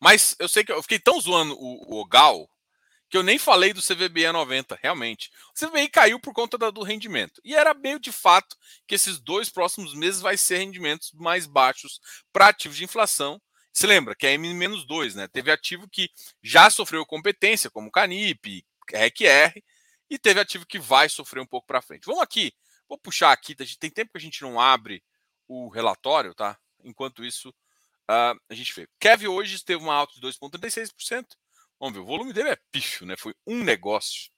Mas 0.00 0.34
eu 0.38 0.48
sei 0.48 0.64
que 0.64 0.72
eu 0.72 0.82
fiquei 0.82 0.98
tão 0.98 1.20
zoando 1.20 1.54
o, 1.58 2.00
o 2.00 2.04
Gal 2.06 2.48
que 3.08 3.16
eu 3.16 3.22
nem 3.22 3.38
falei 3.38 3.72
do 3.72 3.82
CVBE 3.82 4.30
90, 4.32 4.78
realmente. 4.82 5.30
O 5.54 5.66
CVBI 5.66 5.88
caiu 5.88 6.20
por 6.20 6.32
conta 6.32 6.58
do 6.72 6.82
rendimento. 6.82 7.40
E 7.44 7.54
era 7.54 7.72
meio 7.72 8.00
de 8.00 8.10
fato 8.10 8.56
que 8.86 8.94
esses 8.94 9.18
dois 9.18 9.48
próximos 9.48 9.94
meses 9.94 10.20
vai 10.20 10.36
ser 10.36 10.58
rendimentos 10.58 11.12
mais 11.12 11.46
baixos 11.46 12.00
para 12.32 12.48
ativos 12.48 12.76
de 12.76 12.84
inflação. 12.84 13.40
Se 13.72 13.86
lembra 13.86 14.14
que 14.14 14.26
é 14.26 14.32
M-2, 14.34 15.14
né? 15.14 15.28
Teve 15.28 15.50
ativo 15.50 15.88
que 15.88 16.10
já 16.42 16.68
sofreu 16.70 17.06
competência, 17.06 17.70
como 17.70 17.90
Canip, 17.90 18.64
RECR, 18.90 19.62
e 20.08 20.18
teve 20.18 20.40
ativo 20.40 20.66
que 20.66 20.78
vai 20.78 21.08
sofrer 21.08 21.40
um 21.40 21.46
pouco 21.46 21.66
para 21.66 21.82
frente. 21.82 22.06
Vamos 22.06 22.22
aqui, 22.22 22.52
vou 22.88 22.98
puxar 22.98 23.32
aqui, 23.32 23.54
tem 23.54 23.90
tempo 23.90 24.12
que 24.12 24.18
a 24.18 24.20
gente 24.20 24.42
não 24.42 24.58
abre 24.58 25.02
o 25.46 25.68
relatório, 25.68 26.34
tá? 26.34 26.58
Enquanto 26.82 27.24
isso, 27.24 27.50
uh, 27.50 28.40
a 28.48 28.54
gente 28.54 28.72
vê. 28.74 28.88
Kev 28.98 29.28
hoje 29.28 29.62
teve 29.64 29.82
uma 29.82 29.94
alta 29.94 30.14
de 30.14 30.20
2,36%. 30.20 31.36
Vamos 31.78 31.94
ver, 31.94 32.00
o 32.00 32.06
volume 32.06 32.32
dele 32.32 32.50
é 32.50 32.58
pífio, 32.70 33.06
né? 33.06 33.16
Foi 33.16 33.34
um 33.46 33.62
negócio. 33.62 34.30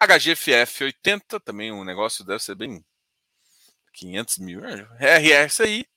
HGFF 0.00 0.84
80, 0.84 1.40
também 1.40 1.72
um 1.72 1.84
negócio 1.84 2.24
deve 2.24 2.42
ser 2.42 2.54
bem 2.54 2.84
500 3.92 4.38
mil. 4.38 4.60
RSI 4.64 5.88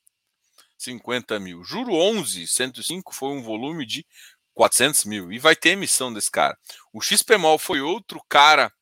50 0.77 1.39
mil. 1.39 1.63
Juro 1.63 1.93
11, 1.93 2.47
105 2.47 3.13
foi 3.13 3.29
um 3.29 3.43
volume 3.43 3.85
de 3.85 4.05
400 4.53 5.05
mil. 5.05 5.31
E 5.31 5.37
vai 5.37 5.55
ter 5.55 5.71
emissão 5.71 6.11
desse 6.11 6.31
cara. 6.31 6.57
O 6.91 7.01
XPMOL 7.01 7.59
foi 7.59 7.81
outro 7.81 8.21
cara 8.27 8.73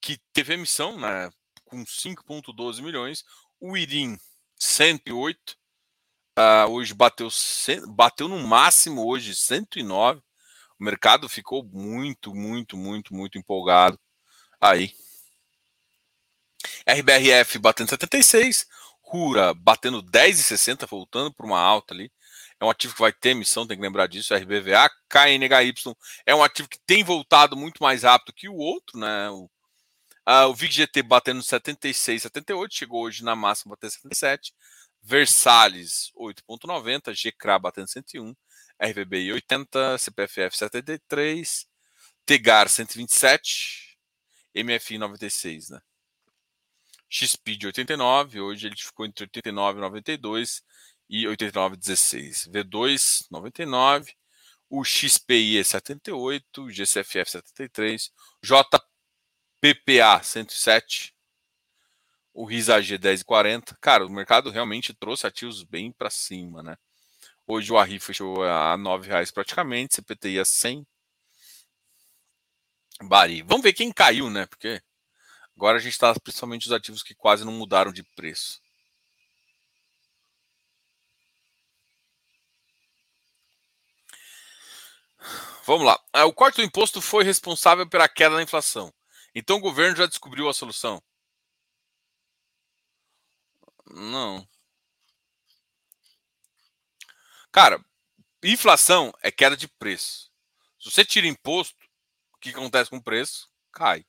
que 0.00 0.18
teve 0.32 0.54
emissão 0.54 0.98
né, 0.98 1.30
com 1.64 1.84
5,12 1.84 2.82
milhões. 2.82 3.24
O 3.60 3.76
IRIM 3.76 4.18
108. 4.56 5.56
Uh, 6.38 6.70
hoje 6.70 6.94
bateu, 6.94 7.28
bateu 7.88 8.28
no 8.28 8.38
máximo 8.46 9.04
hoje 9.04 9.34
109. 9.34 10.22
O 10.78 10.84
mercado 10.84 11.28
ficou 11.28 11.64
muito, 11.64 12.34
muito, 12.34 12.76
muito, 12.76 13.14
muito 13.14 13.38
empolgado 13.38 13.98
aí. 14.60 14.92
RBRF 16.86 17.58
batendo 17.58 17.90
76, 17.90 18.66
Rura 19.02 19.54
batendo 19.54 20.02
10,60, 20.02 20.86
voltando 20.86 21.32
para 21.32 21.46
uma 21.46 21.60
alta 21.60 21.94
ali. 21.94 22.12
É 22.60 22.64
um 22.64 22.70
ativo 22.70 22.94
que 22.94 23.00
vai 23.00 23.12
ter 23.12 23.30
emissão, 23.30 23.66
tem 23.66 23.76
que 23.76 23.82
lembrar 23.82 24.06
disso. 24.06 24.34
RBVA, 24.34 24.90
KNHY 25.08 25.72
é 26.26 26.34
um 26.34 26.42
ativo 26.42 26.68
que 26.68 26.78
tem 26.86 27.04
voltado 27.04 27.56
muito 27.56 27.82
mais 27.82 28.02
rápido 28.02 28.34
que 28.34 28.48
o 28.48 28.56
outro, 28.56 28.98
né? 28.98 29.30
O, 29.30 29.44
uh, 30.28 30.48
o 30.48 30.54
VIGGT 30.54 31.02
batendo 31.02 31.42
76, 31.42 32.22
78, 32.22 32.74
chegou 32.74 33.02
hoje 33.02 33.22
na 33.24 33.36
máxima 33.36 33.74
batendo 33.74 33.92
77. 33.92 34.52
Versalhes 35.02 36.12
8,90, 36.16 37.14
GCRA 37.14 37.58
batendo 37.58 37.88
101, 37.88 38.34
RVBI 38.80 39.32
80, 39.32 39.98
CPFF 39.98 40.56
73, 40.56 41.66
Tegar 42.24 42.68
127, 42.68 43.98
MFI 44.54 44.98
96, 44.98 45.70
né? 45.70 45.80
XP 47.08 47.58
89, 47.64 48.40
hoje 48.40 48.66
ele 48.66 48.76
ficou 48.76 49.06
entre 49.06 49.24
89 49.24 49.78
e 49.78 49.80
92 49.80 50.62
e 51.08 51.26
89 51.26 51.74
e 51.74 51.78
16. 51.78 52.48
V2 52.48 53.26
99, 53.30 54.14
o 54.68 54.84
XPI 54.84 55.58
é 55.58 55.64
78, 55.64 56.62
o 56.62 56.70
GCFF 56.70 57.30
73, 57.30 58.12
JPPA 58.44 60.22
107, 60.22 61.14
o 62.34 62.44
RISAG 62.44 62.98
10,40. 62.98 63.76
Cara, 63.80 64.06
o 64.06 64.10
mercado 64.10 64.50
realmente 64.50 64.92
trouxe 64.94 65.26
ativos 65.26 65.64
bem 65.64 65.90
para 65.90 66.10
cima, 66.10 66.62
né? 66.62 66.76
Hoje 67.50 67.72
o 67.72 67.78
ARRI 67.78 67.98
fechou 67.98 68.42
a 68.44 68.76
R$ 68.76 69.00
reais 69.02 69.30
praticamente, 69.30 69.94
CPTI 69.94 70.38
a 70.38 70.44
100. 70.44 70.86
Bari. 73.02 73.40
Vamos 73.40 73.62
ver 73.62 73.72
quem 73.72 73.90
caiu, 73.90 74.28
né? 74.28 74.44
Porque 74.44 74.82
agora 75.56 75.78
a 75.78 75.80
gente 75.80 75.92
está 75.92 76.12
principalmente 76.20 76.66
os 76.66 76.72
ativos 76.72 77.02
que 77.02 77.14
quase 77.14 77.46
não 77.46 77.52
mudaram 77.52 77.90
de 77.90 78.02
preço. 78.14 78.60
Vamos 85.64 85.86
lá. 85.86 85.98
Ah, 86.12 86.26
o 86.26 86.34
corte 86.34 86.56
do 86.56 86.64
imposto 86.64 87.00
foi 87.00 87.24
responsável 87.24 87.88
pela 87.88 88.08
queda 88.08 88.36
da 88.36 88.42
inflação. 88.42 88.92
Então 89.34 89.56
o 89.56 89.60
governo 89.60 89.96
já 89.96 90.06
descobriu 90.06 90.50
a 90.50 90.54
solução? 90.54 91.02
Não. 93.90 94.46
Cara, 97.60 97.84
inflação 98.44 99.12
é 99.20 99.32
queda 99.32 99.56
de 99.56 99.66
preço. 99.66 100.30
Se 100.78 100.92
você 100.92 101.04
tira 101.04 101.26
imposto, 101.26 101.74
o 102.32 102.38
que 102.38 102.50
acontece 102.50 102.88
com 102.88 102.98
o 102.98 103.02
preço? 103.02 103.48
Cai. 103.72 104.06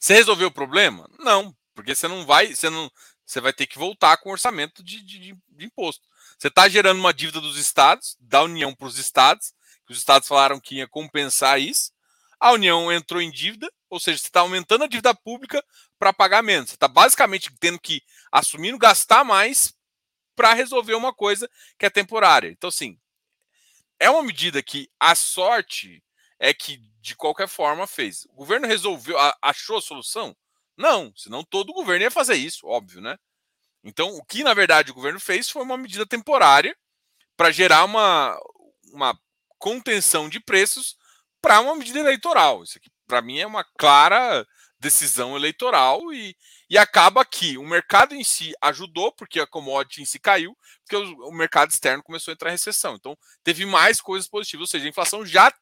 Você 0.00 0.14
resolveu 0.14 0.48
o 0.48 0.50
problema? 0.50 1.06
Não, 1.18 1.54
porque 1.74 1.94
você 1.94 2.08
não 2.08 2.24
vai, 2.24 2.54
você 2.54 2.70
não, 2.70 2.90
você 3.22 3.38
vai 3.38 3.52
ter 3.52 3.66
que 3.66 3.78
voltar 3.78 4.16
com 4.16 4.30
orçamento 4.30 4.82
de, 4.82 5.02
de, 5.02 5.18
de 5.18 5.64
imposto. 5.66 6.08
Você 6.38 6.48
está 6.48 6.70
gerando 6.70 6.98
uma 6.98 7.12
dívida 7.12 7.38
dos 7.38 7.58
estados, 7.58 8.16
da 8.18 8.42
União 8.42 8.74
para 8.74 8.88
os 8.88 8.96
estados, 8.96 9.52
que 9.86 9.92
os 9.92 9.98
estados 9.98 10.26
falaram 10.26 10.58
que 10.58 10.76
ia 10.76 10.88
compensar 10.88 11.60
isso. 11.60 11.92
A 12.40 12.52
União 12.52 12.90
entrou 12.90 13.20
em 13.20 13.30
dívida, 13.30 13.70
ou 13.90 14.00
seja, 14.00 14.16
você 14.16 14.28
está 14.28 14.40
aumentando 14.40 14.84
a 14.84 14.88
dívida 14.88 15.14
pública 15.14 15.62
para 15.98 16.14
pagar 16.14 16.42
menos. 16.42 16.70
Você 16.70 16.76
está 16.76 16.88
basicamente 16.88 17.54
tendo 17.60 17.78
que 17.78 18.02
assumir 18.32 18.74
gastar 18.78 19.22
mais 19.22 19.75
para 20.36 20.52
resolver 20.52 20.94
uma 20.94 21.12
coisa 21.12 21.50
que 21.78 21.86
é 21.86 21.90
temporária. 21.90 22.48
Então, 22.48 22.68
assim, 22.68 22.98
é 23.98 24.08
uma 24.10 24.22
medida 24.22 24.62
que 24.62 24.88
a 25.00 25.14
sorte 25.14 26.04
é 26.38 26.52
que, 26.52 26.78
de 27.00 27.16
qualquer 27.16 27.48
forma, 27.48 27.86
fez. 27.86 28.26
O 28.26 28.34
governo 28.34 28.66
resolveu, 28.66 29.16
achou 29.42 29.78
a 29.78 29.82
solução? 29.82 30.36
Não, 30.76 31.12
senão 31.16 31.42
todo 31.42 31.70
o 31.70 31.74
governo 31.74 32.04
ia 32.04 32.10
fazer 32.10 32.36
isso, 32.36 32.66
óbvio, 32.66 33.00
né? 33.00 33.18
Então, 33.82 34.14
o 34.14 34.24
que 34.24 34.44
na 34.44 34.52
verdade 34.52 34.90
o 34.90 34.94
governo 34.94 35.18
fez 35.18 35.48
foi 35.48 35.62
uma 35.62 35.78
medida 35.78 36.04
temporária 36.04 36.76
para 37.36 37.50
gerar 37.50 37.84
uma, 37.84 38.38
uma 38.92 39.18
contenção 39.58 40.28
de 40.28 40.40
preços 40.40 40.96
para 41.40 41.60
uma 41.60 41.74
medida 41.74 42.00
eleitoral. 42.00 42.62
Isso 42.62 42.76
aqui, 42.78 42.90
para 43.06 43.22
mim, 43.22 43.38
é 43.38 43.46
uma 43.46 43.64
clara 43.78 44.46
decisão 44.78 45.36
eleitoral 45.36 46.12
e, 46.12 46.36
e 46.68 46.76
acaba 46.76 47.24
que 47.24 47.56
o 47.56 47.64
mercado 47.64 48.14
em 48.14 48.24
si 48.24 48.52
ajudou, 48.60 49.12
porque 49.12 49.40
a 49.40 49.46
commodity 49.46 50.02
em 50.02 50.04
si 50.04 50.18
caiu, 50.18 50.56
porque 50.82 50.96
o, 50.96 51.32
mercado 51.32 51.70
externo 51.70 52.02
começou 52.02 52.32
a 52.32 52.34
entrar 52.34 52.50
em 52.50 52.52
recessão. 52.52 52.96
Então, 52.96 53.16
teve 53.44 53.64
mais 53.64 54.00
coisas 54.00 54.28
positivas, 54.28 54.62
ou 54.62 54.66
seja, 54.66 54.86
a 54.86 54.88
inflação 54.88 55.24
já, 55.24 55.52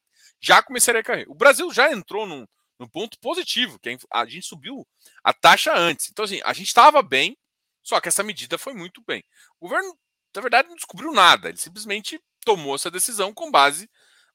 já 0.41 0.63
começaria 0.63 1.01
a 1.01 1.05
cair. 1.05 1.27
O 1.29 1.35
Brasil 1.35 1.71
já 1.73 1.93
entrou 1.93 2.27
num, 2.27 2.47
num 2.79 2.89
ponto 2.89 3.19
positivo, 3.21 3.79
que 3.79 3.99
a 4.11 4.25
gente 4.25 4.47
subiu 4.47 4.87
a 5.23 5.33
taxa 5.33 5.75
antes. 5.77 6.09
Então, 6.11 6.25
assim, 6.25 6.41
a 6.43 6.53
gente 6.55 6.69
estava 6.69 7.03
bem, 7.03 7.37
só 7.83 8.01
que 8.01 8.09
essa 8.09 8.23
medida 8.23 8.57
foi 8.57 8.73
muito 8.73 9.03
bem. 9.07 9.23
O 9.61 9.69
governo, 9.69 9.95
na 10.35 10.41
verdade, 10.41 10.69
não 10.69 10.77
descobriu 10.77 11.13
nada, 11.13 11.51
ele 11.51 11.59
simplesmente 11.59 12.19
tomou 12.47 12.75
essa 12.75 12.91
decisão 12.91 13.33
com 13.33 13.51
base 13.51 13.91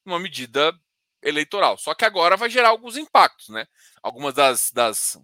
numa 0.06 0.20
medida 0.20 0.72
eleitoral. 1.22 1.78
Só 1.78 1.96
que 1.96 2.06
agora 2.06 2.38
vai 2.38 2.50
gerar 2.50 2.70
alguns 2.70 2.96
impactos, 2.96 3.50
né? 3.50 3.68
Algumas 4.02 4.34
das, 4.34 4.72
das 4.72 5.18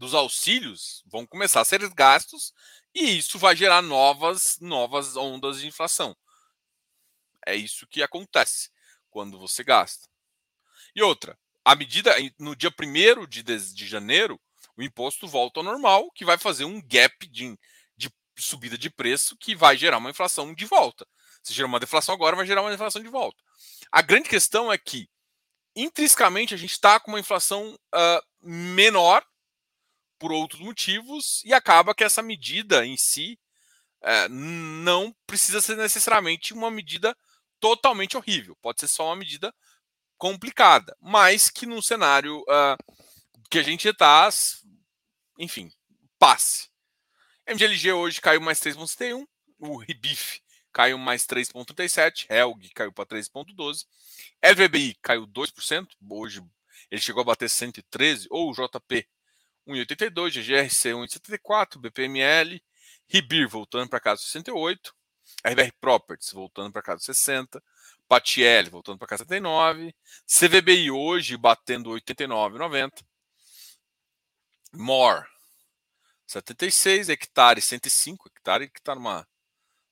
dos 0.00 0.14
auxílios 0.14 1.02
vão 1.04 1.26
começar 1.26 1.60
a 1.60 1.64
ser 1.64 1.86
gastos 1.90 2.54
e 2.94 3.18
isso 3.18 3.38
vai 3.38 3.54
gerar 3.54 3.82
novas 3.82 4.56
novas 4.58 5.14
ondas 5.14 5.60
de 5.60 5.66
inflação. 5.66 6.16
É 7.46 7.54
isso 7.54 7.86
que 7.86 8.02
acontece 8.02 8.70
quando 9.10 9.38
você 9.38 9.62
gasta. 9.62 10.08
E 10.96 11.02
outra, 11.02 11.38
a 11.62 11.76
medida 11.76 12.16
no 12.38 12.56
dia 12.56 12.70
1 12.70 13.26
de, 13.26 13.42
de 13.42 13.86
janeiro, 13.86 14.40
o 14.74 14.82
imposto 14.82 15.28
volta 15.28 15.60
ao 15.60 15.64
normal, 15.64 16.10
que 16.12 16.24
vai 16.24 16.38
fazer 16.38 16.64
um 16.64 16.80
gap 16.80 17.28
de, 17.28 17.54
de 17.98 18.10
subida 18.38 18.78
de 18.78 18.88
preço 18.88 19.36
que 19.36 19.54
vai 19.54 19.76
gerar 19.76 19.98
uma 19.98 20.10
inflação 20.10 20.54
de 20.54 20.64
volta. 20.64 21.06
Se 21.42 21.52
gera 21.52 21.68
uma 21.68 21.78
deflação 21.78 22.14
agora, 22.14 22.36
vai 22.36 22.46
gerar 22.46 22.62
uma 22.62 22.70
deflação 22.70 23.02
de 23.02 23.08
volta. 23.08 23.42
A 23.92 24.00
grande 24.00 24.30
questão 24.30 24.72
é 24.72 24.78
que, 24.78 25.10
intrinsecamente, 25.76 26.54
a 26.54 26.56
gente 26.56 26.72
está 26.72 26.98
com 26.98 27.10
uma 27.10 27.20
inflação 27.20 27.74
uh, 27.94 28.22
menor 28.40 29.22
por 30.20 30.30
outros 30.30 30.60
motivos 30.60 31.42
e 31.46 31.54
acaba 31.54 31.94
que 31.94 32.04
essa 32.04 32.22
medida 32.22 32.86
em 32.86 32.94
si 32.94 33.40
uh, 34.02 34.28
não 34.28 35.16
precisa 35.26 35.62
ser 35.62 35.76
necessariamente 35.76 36.52
uma 36.52 36.70
medida 36.70 37.16
totalmente 37.58 38.18
horrível. 38.18 38.54
Pode 38.60 38.80
ser 38.80 38.88
só 38.88 39.06
uma 39.06 39.16
medida 39.16 39.52
complicada, 40.18 40.94
mas 41.00 41.48
que 41.48 41.64
num 41.64 41.80
cenário 41.80 42.40
uh, 42.42 42.76
que 43.50 43.58
a 43.58 43.62
gente 43.62 43.88
está, 43.88 44.28
enfim, 45.38 45.72
passe. 46.18 46.68
MGLG 47.48 47.92
hoje 47.92 48.20
caiu 48.20 48.42
mais 48.42 48.60
3,71, 48.60 49.26
o 49.58 49.78
RIBIF 49.78 50.40
caiu 50.70 50.98
mais 50.98 51.26
3,37%, 51.26 52.26
Helg 52.28 52.68
caiu 52.74 52.92
para 52.92 53.06
3,12%, 53.06 53.86
LVBI 54.44 54.96
caiu 55.02 55.26
2%, 55.26 55.88
hoje 56.10 56.42
ele 56.90 57.00
chegou 57.00 57.22
a 57.22 57.24
bater 57.24 57.48
113%, 57.48 58.26
ou 58.30 58.52
JP 58.52 59.08
1,82%, 59.70 60.30
GGRC 60.30 60.90
1,74%, 60.90 61.78
BPML, 61.78 62.60
Ribir 63.08 63.48
voltando 63.48 63.88
para 63.88 64.00
casa 64.00 64.22
68%, 64.22 64.92
RBR 65.44 65.72
Properties 65.80 66.32
voltando 66.32 66.72
para 66.72 66.82
casa 66.82 67.12
60%, 67.12 67.62
Patiel 68.08 68.70
voltando 68.70 68.98
para 68.98 69.08
casa 69.08 69.24
79%, 69.24 69.94
CVBI 70.26 70.90
hoje 70.90 71.36
batendo 71.36 71.90
89,90%, 71.90 73.04
More 74.72 75.26
76, 76.26 77.08
hectare 77.08 77.60
105, 77.60 78.28
hectare 78.28 78.68
que 78.68 78.78
está 78.78 78.94
numa 78.94 79.26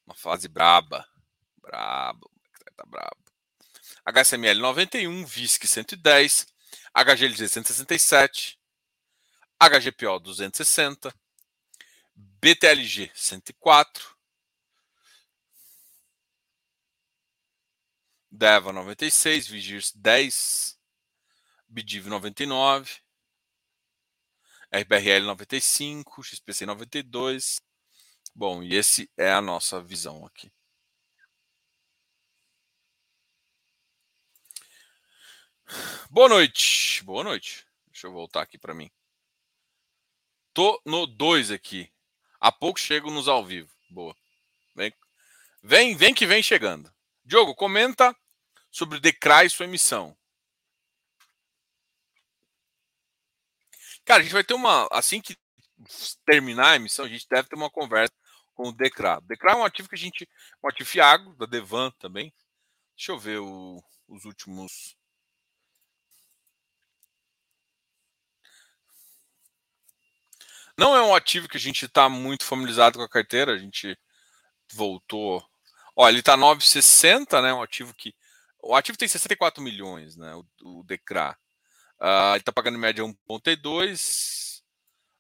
uma 0.07 0.15
fase 0.15 0.49
braba. 0.49 1.05
Brabo. 1.61 2.31
Tá 2.77 2.85
brabo. 2.87 3.17
HSML 4.07 4.61
91, 4.61 5.27
VISC 5.27 5.67
110, 5.67 6.47
HGLG 6.95 7.49
167, 7.49 8.58
HGPO 9.61 10.21
260, 10.21 11.13
BTLG 12.15 13.11
104, 13.15 14.17
DEVA 18.31 18.73
96, 18.73 19.49
Vigirs 19.49 19.93
10, 19.93 20.79
BDIV 21.69 22.09
99, 22.09 23.01
RBRL 24.71 25.25
95, 25.27 26.23
XPC 26.23 26.67
92, 26.67 27.61
Bom, 28.39 28.63
e 28.63 28.77
esse 28.77 29.11
é 29.17 29.33
a 29.33 29.41
nossa 29.41 29.83
visão 29.83 30.25
aqui. 30.25 30.49
Boa 36.09 36.29
noite. 36.29 37.03
Boa 37.03 37.25
noite. 37.25 37.67
Deixa 37.91 38.07
eu 38.07 38.13
voltar 38.13 38.43
aqui 38.43 38.57
para 38.57 38.73
mim. 38.73 38.89
Tô 40.59 40.83
no 40.85 41.07
2 41.07 41.53
aqui. 41.53 41.89
Há 42.41 42.51
pouco 42.51 42.81
chego 42.81 43.13
nos 43.13 43.29
ao 43.29 43.47
vivo. 43.47 43.71
Boa. 43.89 44.13
Vem, 44.75 44.93
vem, 45.63 45.95
vem 45.95 46.13
que 46.13 46.27
vem 46.27 46.43
chegando. 46.43 46.93
Diogo, 47.25 47.55
comenta 47.55 48.13
sobre 48.69 48.99
DECRA 48.99 49.45
e 49.45 49.51
sua 49.51 49.67
emissão. 49.67 50.19
Cara, 54.05 54.19
a 54.19 54.23
gente 54.25 54.33
vai 54.33 54.43
ter 54.43 54.55
uma. 54.55 54.89
Assim 54.91 55.21
que 55.21 55.39
terminar 56.27 56.73
a 56.73 56.77
emissão, 56.77 57.05
a 57.05 57.09
gente 57.09 57.29
deve 57.31 57.49
ter 57.49 57.55
uma 57.55 57.71
conversa 57.71 58.13
com 58.53 58.71
o 58.71 58.73
DECRA. 58.73 59.21
DECRA 59.29 59.53
é 59.53 59.55
um 59.55 59.65
ativo 59.65 59.89
que 59.89 59.95
a 59.95 59.99
gente. 59.99 60.29
Um 60.61 60.69
ativo 60.69 60.91
Fiago, 60.91 61.37
da 61.37 61.47
Devan 61.47 61.93
também. 62.01 62.35
Deixa 62.97 63.13
eu 63.13 63.19
ver 63.21 63.39
o, 63.39 63.81
os 64.09 64.25
últimos. 64.25 64.98
Não 70.79 70.95
é 70.95 71.03
um 71.03 71.13
ativo 71.13 71.49
que 71.49 71.57
a 71.57 71.61
gente 71.61 71.87
está 71.87 72.09
muito 72.09 72.45
familiarizado 72.45 72.99
com 72.99 73.05
a 73.05 73.09
carteira, 73.09 73.53
a 73.53 73.59
gente 73.59 73.99
voltou. 74.73 75.45
Olha, 75.97 76.13
ele 76.13 76.21
está 76.21 76.37
9,60, 76.37 77.43
né? 77.43 77.53
Um 77.53 77.63
ativo 77.63 77.93
que. 77.95 78.15
O 78.63 78.77
ativo 78.77 78.97
tem 78.97 79.09
64 79.09 79.61
milhões, 79.63 80.17
né? 80.17 80.35
O, 80.37 80.47
o 80.63 80.85
DECRA. 80.85 81.37
Uh, 82.01 82.31
ele 82.35 82.39
está 82.39 82.53
pagando 82.53 82.77
em 82.77 82.81
média 82.81 83.03
1,82, 83.03 84.63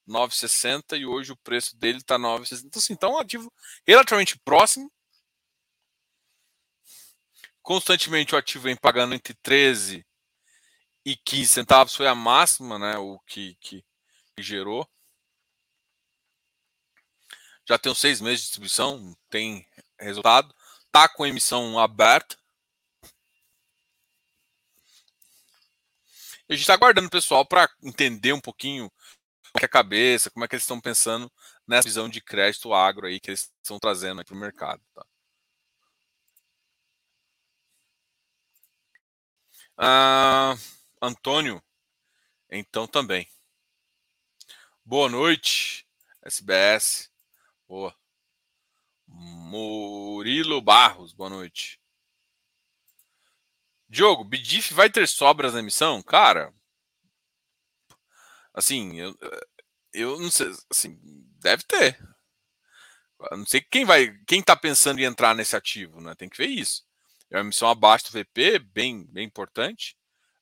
9,60 0.09 0.97
e 0.97 1.05
hoje 1.05 1.33
o 1.33 1.37
preço 1.37 1.77
dele 1.77 1.99
está 1.99 2.17
9,60. 2.17 2.65
Então, 2.67 2.79
assim, 2.79 2.95
tá 2.97 3.09
um 3.09 3.19
ativo 3.19 3.53
relativamente 3.85 4.39
próximo. 4.39 4.89
Constantemente 7.61 8.35
o 8.35 8.39
ativo 8.39 8.63
vem 8.65 8.77
pagando 8.77 9.13
entre 9.13 9.35
13 9.43 10.07
e 11.05 11.17
15 11.17 11.49
centavos, 11.49 11.97
foi 11.97 12.07
a 12.07 12.15
máxima, 12.15 12.79
né? 12.79 12.97
O 12.97 13.19
que, 13.27 13.57
que, 13.61 13.85
que 14.37 14.43
gerou. 14.43 14.89
Já 17.69 17.79
tem 17.79 17.93
uns 17.93 17.99
seis 17.99 18.21
meses 18.21 18.41
de 18.41 18.47
distribuição, 18.47 19.15
tem 19.29 19.67
resultado. 20.01 20.55
Tá 20.91 21.07
com 21.07 21.27
emissão 21.27 21.79
aberta. 21.79 22.37
A 26.49 26.55
gente 26.55 26.63
está 26.63 26.73
aguardando 26.73 27.09
o 27.09 27.11
pessoal 27.11 27.45
para 27.45 27.69
entender 27.83 28.33
um 28.33 28.41
pouquinho 28.41 28.91
como 29.53 29.61
é, 29.61 29.65
é 29.65 29.67
a 29.67 29.69
cabeça, 29.69 30.31
como 30.31 30.45
é 30.45 30.49
que 30.49 30.55
eles 30.55 30.63
estão 30.63 30.81
pensando 30.81 31.31
nessa 31.67 31.87
visão 31.87 32.09
de 32.09 32.23
crédito 32.23 32.73
agro 32.73 33.07
aí 33.07 33.21
que 33.21 33.31
eles 33.31 33.53
estão 33.63 33.79
trazendo 33.79 34.25
para 34.25 34.35
o 34.35 34.39
mercado. 34.39 34.83
Tá? 34.95 35.07
Ah, 39.77 40.57
Antônio, 41.03 41.63
então 42.51 42.87
também. 42.87 43.29
Boa 44.85 45.11
noite, 45.11 45.87
SBS. 46.23 47.11
Boa. 47.69 47.95
Murilo 49.07 50.63
Barros, 50.63 51.13
boa 51.13 51.29
noite. 51.29 51.79
Diogo, 53.89 54.25
Bidif 54.25 54.73
vai 54.73 54.91
ter 54.91 55.07
sobras 55.07 55.53
na 55.53 55.61
emissão? 55.61 56.03
Cara, 56.03 56.53
assim, 58.55 58.97
eu, 58.97 59.17
eu 59.93 60.21
não 60.21 60.31
sei, 60.31 60.51
assim, 60.71 60.99
deve 61.41 61.63
ter. 61.65 61.99
Não 63.33 63.45
sei 63.47 63.61
quem 63.61 63.85
vai, 63.85 64.17
quem 64.27 64.43
tá 64.43 64.57
pensando 64.57 65.01
em 65.01 65.05
entrar 65.05 65.35
nesse 65.35 65.57
ativo, 65.57 66.01
né? 66.01 66.15
Tem 66.15 66.29
que 66.29 66.39
ver 66.39 66.49
isso. 66.49 66.85
É 67.31 67.37
uma 67.37 67.45
emissão 67.45 67.69
abaixo 67.69 68.07
do 68.07 68.13
VP, 68.13 68.61
bem, 68.61 69.05
bem 69.11 69.27
importante. 69.27 69.97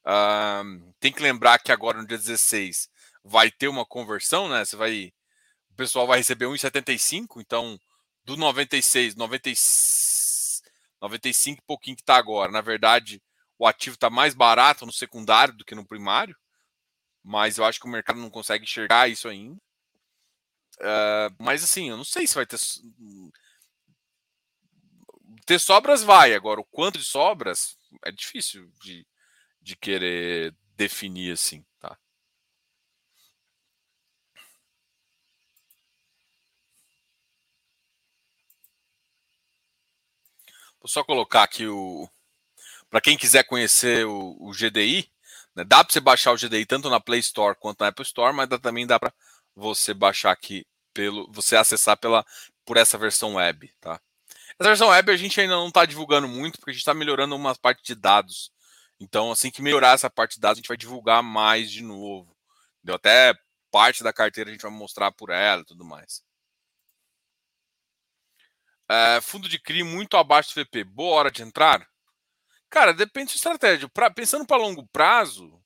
Uh, 0.05 0.95
tem 1.01 1.13
que 1.13 1.23
lembrar 1.23 1.59
que 1.59 1.73
agora 1.73 2.01
no 2.01 2.07
dia 2.07 2.19
16 2.19 2.89
vai 3.25 3.51
ter 3.51 3.69
uma 3.69 3.85
conversão, 3.85 4.49
né? 4.49 4.65
Você 4.65 4.77
vai, 4.77 5.13
o 5.77 5.85
pessoal 5.85 6.07
vai 6.07 6.17
receber 6.17 6.47
1,75, 6.47 7.39
então 7.39 7.79
do 8.25 8.35
96, 8.35 9.15
96, 9.15 10.63
95 11.03 11.61
e 11.61 11.67
pouquinho 11.67 11.97
que 11.99 12.03
tá 12.03 12.17
agora. 12.17 12.51
Na 12.51 12.63
verdade, 12.63 13.23
o 13.59 13.67
ativo 13.67 13.93
está 13.95 14.09
mais 14.09 14.35
barato 14.35 14.87
no 14.87 14.93
secundário 14.93 15.53
do 15.53 15.67
que 15.67 15.75
no 15.75 15.87
primário, 15.87 16.35
mas 17.23 17.59
eu 17.59 17.65
acho 17.67 17.79
que 17.79 17.87
o 17.87 17.91
mercado 17.91 18.19
não 18.19 18.31
consegue 18.31 18.65
enxergar 18.65 19.07
isso 19.07 19.29
ainda. 19.29 19.61
Uh, 20.81 21.37
mas 21.39 21.63
assim, 21.63 21.91
eu 21.91 21.97
não 21.99 22.05
sei 22.05 22.27
se 22.27 22.35
vai 22.35 22.47
ter. 22.47 22.59
Ter 25.45 25.59
sobras 25.61 26.03
vai, 26.03 26.33
agora 26.33 26.59
o 26.59 26.65
quanto 26.65 26.99
de 26.99 27.05
sobras 27.05 27.77
é 28.03 28.11
difícil 28.11 28.73
de, 28.83 29.07
de 29.61 29.77
querer 29.77 30.55
definir 30.75 31.33
assim, 31.33 31.63
tá? 31.79 31.99
Vou 40.87 40.89
só 40.89 41.03
colocar 41.03 41.43
aqui 41.43 41.67
o, 41.67 42.09
para 42.89 43.01
quem 43.01 43.17
quiser 43.17 43.43
conhecer 43.43 44.07
o, 44.07 44.37
o 44.39 44.53
GDI, 44.53 45.11
né, 45.53 45.65
dá 45.65 45.83
para 45.83 45.93
você 45.93 45.99
baixar 45.99 46.31
o 46.31 46.37
GDI 46.37 46.65
tanto 46.65 46.89
na 46.89 47.01
Play 47.01 47.19
Store 47.19 47.57
quanto 47.59 47.81
na 47.81 47.89
Apple 47.89 48.05
Store, 48.05 48.33
mas 48.33 48.49
dá, 48.49 48.57
também 48.57 48.87
dá 48.87 48.97
para 48.97 49.13
você 49.57 49.93
baixar 49.93 50.31
aqui 50.31 50.65
pelo, 50.95 51.29
você 51.33 51.57
acessar 51.57 51.97
pela 51.97 52.25
por 52.65 52.77
essa 52.77 52.97
versão 52.97 53.35
web, 53.35 53.69
tá? 53.81 54.01
Essa 54.61 54.69
versão 54.69 54.91
web 54.91 55.11
a 55.11 55.17
gente 55.17 55.41
ainda 55.41 55.57
não 55.57 55.67
está 55.67 55.85
divulgando 55.85 56.29
muito 56.29 56.57
porque 56.61 56.71
a 56.71 56.73
gente 56.73 56.83
está 56.83 56.95
melhorando 56.95 57.35
uma 57.35 57.57
parte 57.57 57.83
de 57.83 57.97
dados. 57.97 58.53
Então, 59.01 59.33
assim 59.33 59.51
que 59.51 59.63
melhorar 59.63 59.95
essa 59.95 60.09
parte 60.09 60.37
de 60.37 60.41
dados, 60.41 60.59
a 60.59 60.61
gente 60.61 60.69
vai 60.69 60.77
divulgar 60.77 61.21
mais 61.21 61.69
de 61.69 61.83
novo. 61.83 62.33
Deu 62.81 62.95
até 62.95 63.35
parte 63.73 64.05
da 64.05 64.13
carteira 64.13 64.51
a 64.51 64.53
gente 64.53 64.63
vai 64.63 64.71
mostrar 64.71 65.11
por 65.11 65.31
ela 65.31 65.63
e 65.63 65.65
tudo 65.65 65.85
mais. 65.85 66.23
É, 68.89 69.21
fundo 69.21 69.49
de 69.49 69.59
CRI 69.59 69.83
muito 69.83 70.17
abaixo 70.17 70.55
do 70.55 70.65
VP. 70.65 70.85
Boa 70.85 71.17
hora 71.17 71.31
de 71.31 71.43
entrar? 71.43 71.87
Cara, 72.71 72.93
depende 72.93 73.33
da 73.33 73.37
estratégia. 73.37 73.89
Pra, 73.89 74.11
pensando 74.11 74.47
para 74.47 74.57
longo 74.57 74.87
prazo, 74.89 75.61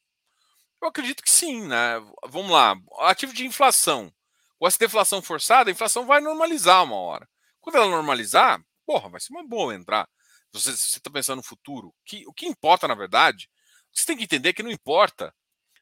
eu 0.80 0.88
acredito 0.88 1.22
que 1.22 1.30
sim, 1.30 1.66
né? 1.66 2.00
Vamos 2.28 2.50
lá. 2.50 2.74
Ativo 3.00 3.32
de 3.32 3.46
inflação. 3.46 4.12
Com 4.58 4.66
essa 4.66 4.78
deflação 4.78 5.22
forçada, 5.22 5.70
a 5.70 5.72
inflação 5.72 6.06
vai 6.06 6.20
normalizar 6.20 6.84
uma 6.84 6.96
hora. 6.96 7.28
Quando 7.60 7.76
ela 7.76 7.88
normalizar, 7.88 8.62
porra, 8.86 9.08
vai 9.08 9.20
ser 9.20 9.32
uma 9.32 9.46
boa 9.46 9.74
entrar. 9.74 10.08
Você 10.52 10.70
está 10.70 11.10
pensando 11.10 11.38
no 11.38 11.42
futuro. 11.42 11.94
Que, 12.04 12.26
o 12.26 12.32
que 12.32 12.46
importa, 12.46 12.88
na 12.88 12.94
verdade, 12.94 13.48
você 13.92 14.06
tem 14.06 14.16
que 14.16 14.24
entender 14.24 14.52
que 14.52 14.62
não 14.62 14.70
importa. 14.70 15.34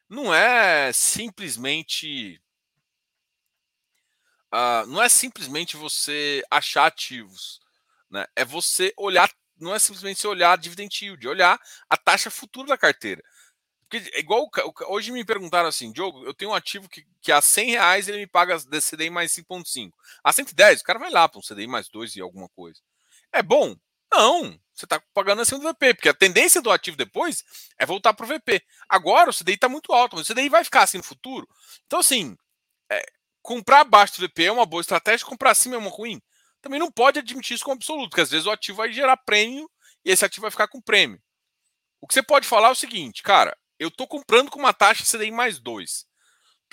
Não 0.09 0.33
é 0.33 0.91
simplesmente. 0.93 2.41
Uh, 4.53 4.85
não 4.87 5.01
é 5.01 5.09
simplesmente 5.09 5.77
você 5.77 6.43
achar 6.49 6.85
ativos. 6.85 7.59
Né? 8.09 8.25
É 8.35 8.43
você 8.43 8.93
olhar 8.97 9.29
não 9.59 9.75
é 9.75 9.79
simplesmente 9.79 10.19
você 10.19 10.27
olhar 10.27 10.53
a 10.53 10.55
dividend 10.55 11.03
yield, 11.03 11.27
é 11.27 11.29
olhar 11.29 11.59
a 11.89 11.97
taxa 11.97 12.31
futura 12.31 12.69
da 12.69 12.77
carteira. 12.77 13.21
Porque 13.89 14.09
é 14.13 14.19
igual 14.19 14.49
hoje 14.87 15.11
me 15.11 15.25
perguntaram 15.25 15.67
assim, 15.67 15.91
Diogo, 15.91 16.23
eu 16.23 16.33
tenho 16.33 16.51
um 16.51 16.53
ativo 16.53 16.87
que, 16.87 17.05
que 17.21 17.31
a 17.31 17.41
100 17.41 17.71
reais 17.71 18.07
ele 18.07 18.19
me 18.19 18.27
paga 18.27 18.57
CDI 18.59 19.09
mais 19.09 19.33
5,5. 19.33 19.91
A 20.23 20.31
110, 20.31 20.81
o 20.81 20.83
cara 20.83 20.99
vai 20.99 21.09
lá 21.09 21.27
para 21.27 21.39
um 21.39 21.41
CDI 21.41 21.67
mais 21.67 21.89
2 21.89 22.15
e 22.15 22.21
alguma 22.21 22.47
coisa. 22.49 22.79
É 23.33 23.41
bom? 23.41 23.75
Não, 24.11 24.59
você 24.73 24.85
está 24.85 25.01
pagando 25.13 25.41
acima 25.41 25.59
do 25.59 25.67
VP, 25.69 25.95
porque 25.95 26.09
a 26.09 26.13
tendência 26.13 26.61
do 26.61 26.71
ativo 26.71 26.97
depois 26.97 27.43
é 27.77 27.85
voltar 27.85 28.13
para 28.13 28.25
o 28.25 28.29
VP. 28.29 28.61
Agora 28.87 29.29
o 29.29 29.33
CDI 29.33 29.55
está 29.55 29.67
muito 29.67 29.91
alto, 29.91 30.15
mas 30.15 30.29
o 30.29 30.33
CDI 30.33 30.49
vai 30.49 30.63
ficar 30.63 30.83
assim 30.83 30.97
no 30.97 31.03
futuro. 31.03 31.47
Então, 31.85 31.99
assim, 31.99 32.37
é, 32.91 33.03
comprar 33.41 33.81
abaixo 33.81 34.19
do 34.19 34.27
VP 34.27 34.45
é 34.45 34.51
uma 34.51 34.65
boa 34.65 34.81
estratégia, 34.81 35.25
comprar 35.25 35.51
acima 35.51 35.75
é 35.75 35.77
uma 35.77 35.89
ruim 35.89 36.21
também 36.61 36.79
não 36.79 36.91
pode 36.91 37.19
admitir 37.19 37.55
isso 37.55 37.63
como 37.63 37.75
absoluto, 37.75 38.09
porque 38.09 38.21
às 38.21 38.31
vezes 38.31 38.45
o 38.45 38.51
ativo 38.51 38.77
vai 38.77 38.91
gerar 38.91 39.17
prêmio 39.17 39.69
e 40.03 40.11
esse 40.11 40.25
ativo 40.25 40.43
vai 40.43 40.51
ficar 40.51 40.67
com 40.67 40.81
prêmio. 40.81 41.21
O 42.01 42.07
que 42.07 42.13
você 42.13 42.23
pode 42.23 42.47
falar 42.47 42.69
é 42.69 42.71
o 42.71 42.75
seguinte, 42.75 43.21
cara, 43.23 43.57
eu 43.77 43.89
estou 43.89 44.07
comprando 44.07 44.49
com 44.49 44.59
uma 44.59 44.73
taxa 44.73 45.05
CDI 45.05 45.31
mais 45.31 45.59
2. 45.59 46.05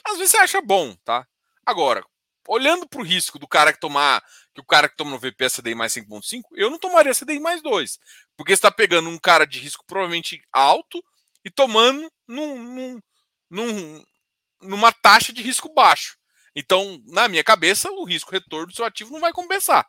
Às 0.05 0.19
vezes 0.19 0.33
você 0.33 0.39
acha 0.39 0.61
bom, 0.61 0.95
tá? 1.05 1.27
Agora, 1.65 2.05
olhando 2.49 2.89
para 2.89 3.01
o 3.01 3.05
risco 3.05 3.39
do 3.39 3.49
cara 3.49 3.73
que 3.73 3.81
tomar, 3.81 4.23
que 4.55 4.61
o 4.61 4.65
cara 4.65 4.89
que 4.89 4.97
toma 4.97 5.11
no 5.11 5.19
VP 5.19 5.45
é 5.45 5.51
CDI 5.51 5.75
mais 5.75 5.93
5.5, 5.93 6.43
eu 6.55 6.71
não 6.71 6.79
tomaria 6.79 7.15
CDI 7.15 7.41
mais 7.41 7.63
2. 7.63 7.99
Porque 8.37 8.53
você 8.53 8.59
está 8.59 8.71
pegando 8.71 9.09
um 9.09 9.19
cara 9.19 9.47
de 9.47 9.59
risco 9.59 9.85
provavelmente 9.87 10.41
alto 10.53 11.03
e 11.45 11.51
tomando 11.51 12.11
num, 12.27 12.63
num, 12.63 13.01
num, 13.51 14.05
numa 14.63 14.93
taxa 14.93 15.33
de 15.33 15.43
risco 15.43 15.73
baixo. 15.73 16.17
Então, 16.59 17.03
na 17.05 17.29
minha 17.29 17.45
cabeça, 17.45 17.91
o 17.91 18.05
risco 18.05 18.31
retorno 18.31 18.69
do 18.69 18.75
seu 18.75 18.87
ativo 18.87 19.13
não 19.13 19.21
vai 19.21 19.31
compensar. 19.31 19.87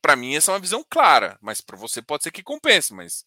Para 0.00 0.16
mim, 0.16 0.34
essa 0.34 0.50
é 0.50 0.54
uma 0.54 0.60
visão 0.60 0.84
clara, 0.90 1.38
mas 1.40 1.60
para 1.60 1.76
você 1.76 2.02
pode 2.02 2.24
ser 2.24 2.32
que 2.32 2.42
compense, 2.42 2.92
mas 2.92 3.24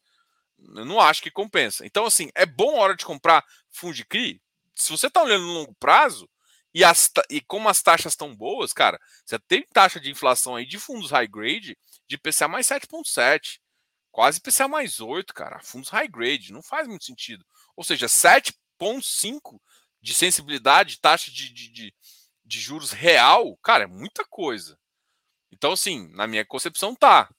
eu 0.76 0.84
não 0.84 1.00
acho 1.00 1.22
que 1.22 1.32
compensa. 1.32 1.86
Então, 1.86 2.06
assim, 2.06 2.30
é 2.36 2.46
bom 2.46 2.76
a 2.76 2.82
hora 2.82 2.96
de 2.96 3.06
comprar 3.06 3.44
fundo 3.72 3.94
de 3.94 4.04
CRI. 4.04 4.42
Se 4.76 4.92
você 4.92 5.08
está 5.08 5.24
olhando 5.24 5.46
no 5.46 5.54
longo 5.54 5.74
prazo 5.76 6.30
e, 6.74 6.84
as, 6.84 7.10
e 7.30 7.40
como 7.40 7.70
as 7.70 7.82
taxas 7.82 8.12
estão 8.12 8.36
boas, 8.36 8.74
cara, 8.74 9.00
você 9.26 9.40
tem 9.40 9.66
taxa 9.74 9.98
de 9.98 10.12
inflação 10.12 10.58
aí 10.58 10.66
de 10.66 10.78
fundos 10.78 11.12
high 11.12 11.28
grade 11.28 11.78
de 12.06 12.18
PCA 12.18 12.50
mais 12.50 12.68
7,7, 12.68 13.60
quase 14.12 14.42
PCA 14.42 14.68
mais 14.68 15.00
8, 15.00 15.34
cara. 15.34 15.62
Fundos 15.64 15.90
high 15.90 16.10
grade, 16.10 16.52
não 16.52 16.62
faz 16.62 16.86
muito 16.86 17.06
sentido. 17.06 17.46
Ou 17.78 17.84
seja, 17.84 18.08
7,5 18.08 19.58
de 20.02 20.14
sensibilidade, 20.14 21.00
taxa 21.00 21.32
de, 21.32 21.54
de, 21.54 21.70
de 21.70 21.94
de 22.46 22.60
juros 22.60 22.92
real, 22.92 23.58
cara, 23.58 23.86
é 23.86 23.88
muita 23.88 24.24
coisa. 24.24 24.80
Então, 25.52 25.72
assim, 25.72 26.08
na 26.14 26.28
minha 26.28 26.46
concepção, 26.46 26.96
tá. 26.96 27.30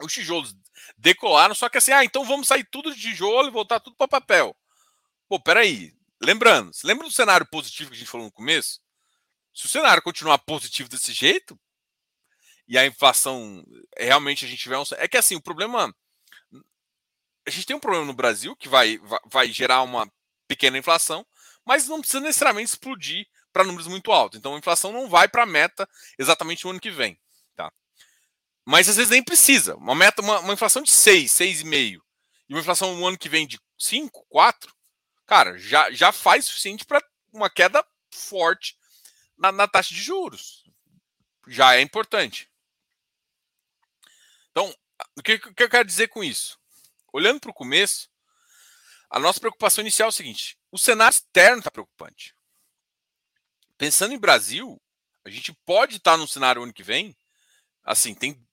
Os 0.00 0.12
tijolos 0.12 0.56
decolaram, 0.96 1.54
só 1.54 1.68
que 1.68 1.78
assim, 1.78 1.92
ah, 1.92 2.04
então 2.04 2.24
vamos 2.24 2.48
sair 2.48 2.64
tudo 2.64 2.94
de 2.94 3.00
tijolo 3.00 3.48
e 3.48 3.52
voltar 3.52 3.80
tudo 3.80 3.96
para 3.96 4.08
papel. 4.08 4.56
Pô, 5.28 5.38
peraí. 5.38 5.94
Lembrando, 6.20 6.72
você 6.72 6.86
lembra 6.86 7.06
do 7.06 7.12
cenário 7.12 7.46
positivo 7.46 7.90
que 7.90 7.96
a 7.96 7.98
gente 7.98 8.10
falou 8.10 8.26
no 8.26 8.32
começo? 8.32 8.80
Se 9.54 9.66
o 9.66 9.68
cenário 9.68 10.02
continuar 10.02 10.38
positivo 10.38 10.88
desse 10.88 11.12
jeito, 11.12 11.58
e 12.68 12.76
a 12.76 12.86
inflação 12.86 13.64
realmente 13.96 14.44
a 14.44 14.48
gente 14.48 14.60
tiver 14.60 14.78
um. 14.78 14.84
É 14.98 15.08
que 15.08 15.16
assim, 15.16 15.34
o 15.34 15.40
problema. 15.40 15.94
A 17.46 17.50
gente 17.50 17.66
tem 17.66 17.74
um 17.74 17.80
problema 17.80 18.04
no 18.04 18.12
Brasil 18.12 18.54
que 18.54 18.68
vai, 18.68 19.00
vai 19.24 19.50
gerar 19.50 19.82
uma 19.82 20.10
pequena 20.46 20.76
inflação, 20.76 21.26
mas 21.64 21.88
não 21.88 22.00
precisa 22.00 22.20
necessariamente 22.20 22.68
explodir 22.68 23.26
para 23.52 23.64
números 23.64 23.86
muito 23.86 24.12
altos. 24.12 24.38
Então 24.38 24.54
a 24.54 24.58
inflação 24.58 24.92
não 24.92 25.08
vai 25.08 25.28
para 25.28 25.42
a 25.42 25.46
meta 25.46 25.88
exatamente 26.18 26.64
no 26.64 26.70
ano 26.70 26.80
que 26.80 26.90
vem. 26.90 27.18
Tá? 27.56 27.72
Mas 28.64 28.88
às 28.88 28.96
vezes 28.96 29.10
nem 29.10 29.22
precisa. 29.22 29.76
Uma 29.76 29.94
meta, 29.94 30.22
uma, 30.22 30.40
uma 30.40 30.54
inflação 30.54 30.82
de 30.82 30.90
6, 30.90 31.30
6,5 31.32 32.00
e 32.48 32.54
uma 32.54 32.60
inflação 32.60 32.94
no 32.96 33.06
ano 33.06 33.18
que 33.18 33.28
vem 33.28 33.46
de 33.46 33.60
5, 33.78 34.26
4, 34.28 34.74
cara, 35.26 35.58
já, 35.58 35.90
já 35.90 36.10
faz 36.12 36.46
suficiente 36.46 36.84
para 36.84 37.02
uma 37.32 37.50
queda 37.50 37.84
forte 38.12 38.76
na, 39.36 39.52
na 39.52 39.68
taxa 39.68 39.94
de 39.94 40.00
juros. 40.00 40.64
Já 41.46 41.76
é 41.76 41.80
importante. 41.80 42.50
Então, 44.50 44.74
o 45.16 45.22
que, 45.22 45.38
que 45.38 45.62
eu 45.62 45.68
quero 45.68 45.84
dizer 45.84 46.08
com 46.08 46.24
isso? 46.24 46.58
Olhando 47.12 47.40
para 47.40 47.50
o 47.50 47.54
começo, 47.54 48.10
a 49.10 49.18
nossa 49.18 49.40
preocupação 49.40 49.82
inicial 49.82 50.08
é 50.08 50.10
o 50.10 50.12
seguinte: 50.12 50.58
o 50.70 50.78
cenário 50.78 51.14
externo 51.14 51.58
está 51.58 51.70
preocupante. 51.70 52.34
Pensando 53.78 54.12
em 54.12 54.18
Brasil, 54.18 54.80
a 55.24 55.30
gente 55.30 55.52
pode 55.64 55.96
estar 55.96 56.12
tá 56.12 56.16
no 56.16 56.28
cenário 56.28 56.62
ano 56.62 56.72
que 56.72 56.82
vem, 56.82 57.16
assim, 57.84 58.14
tem 58.14 58.44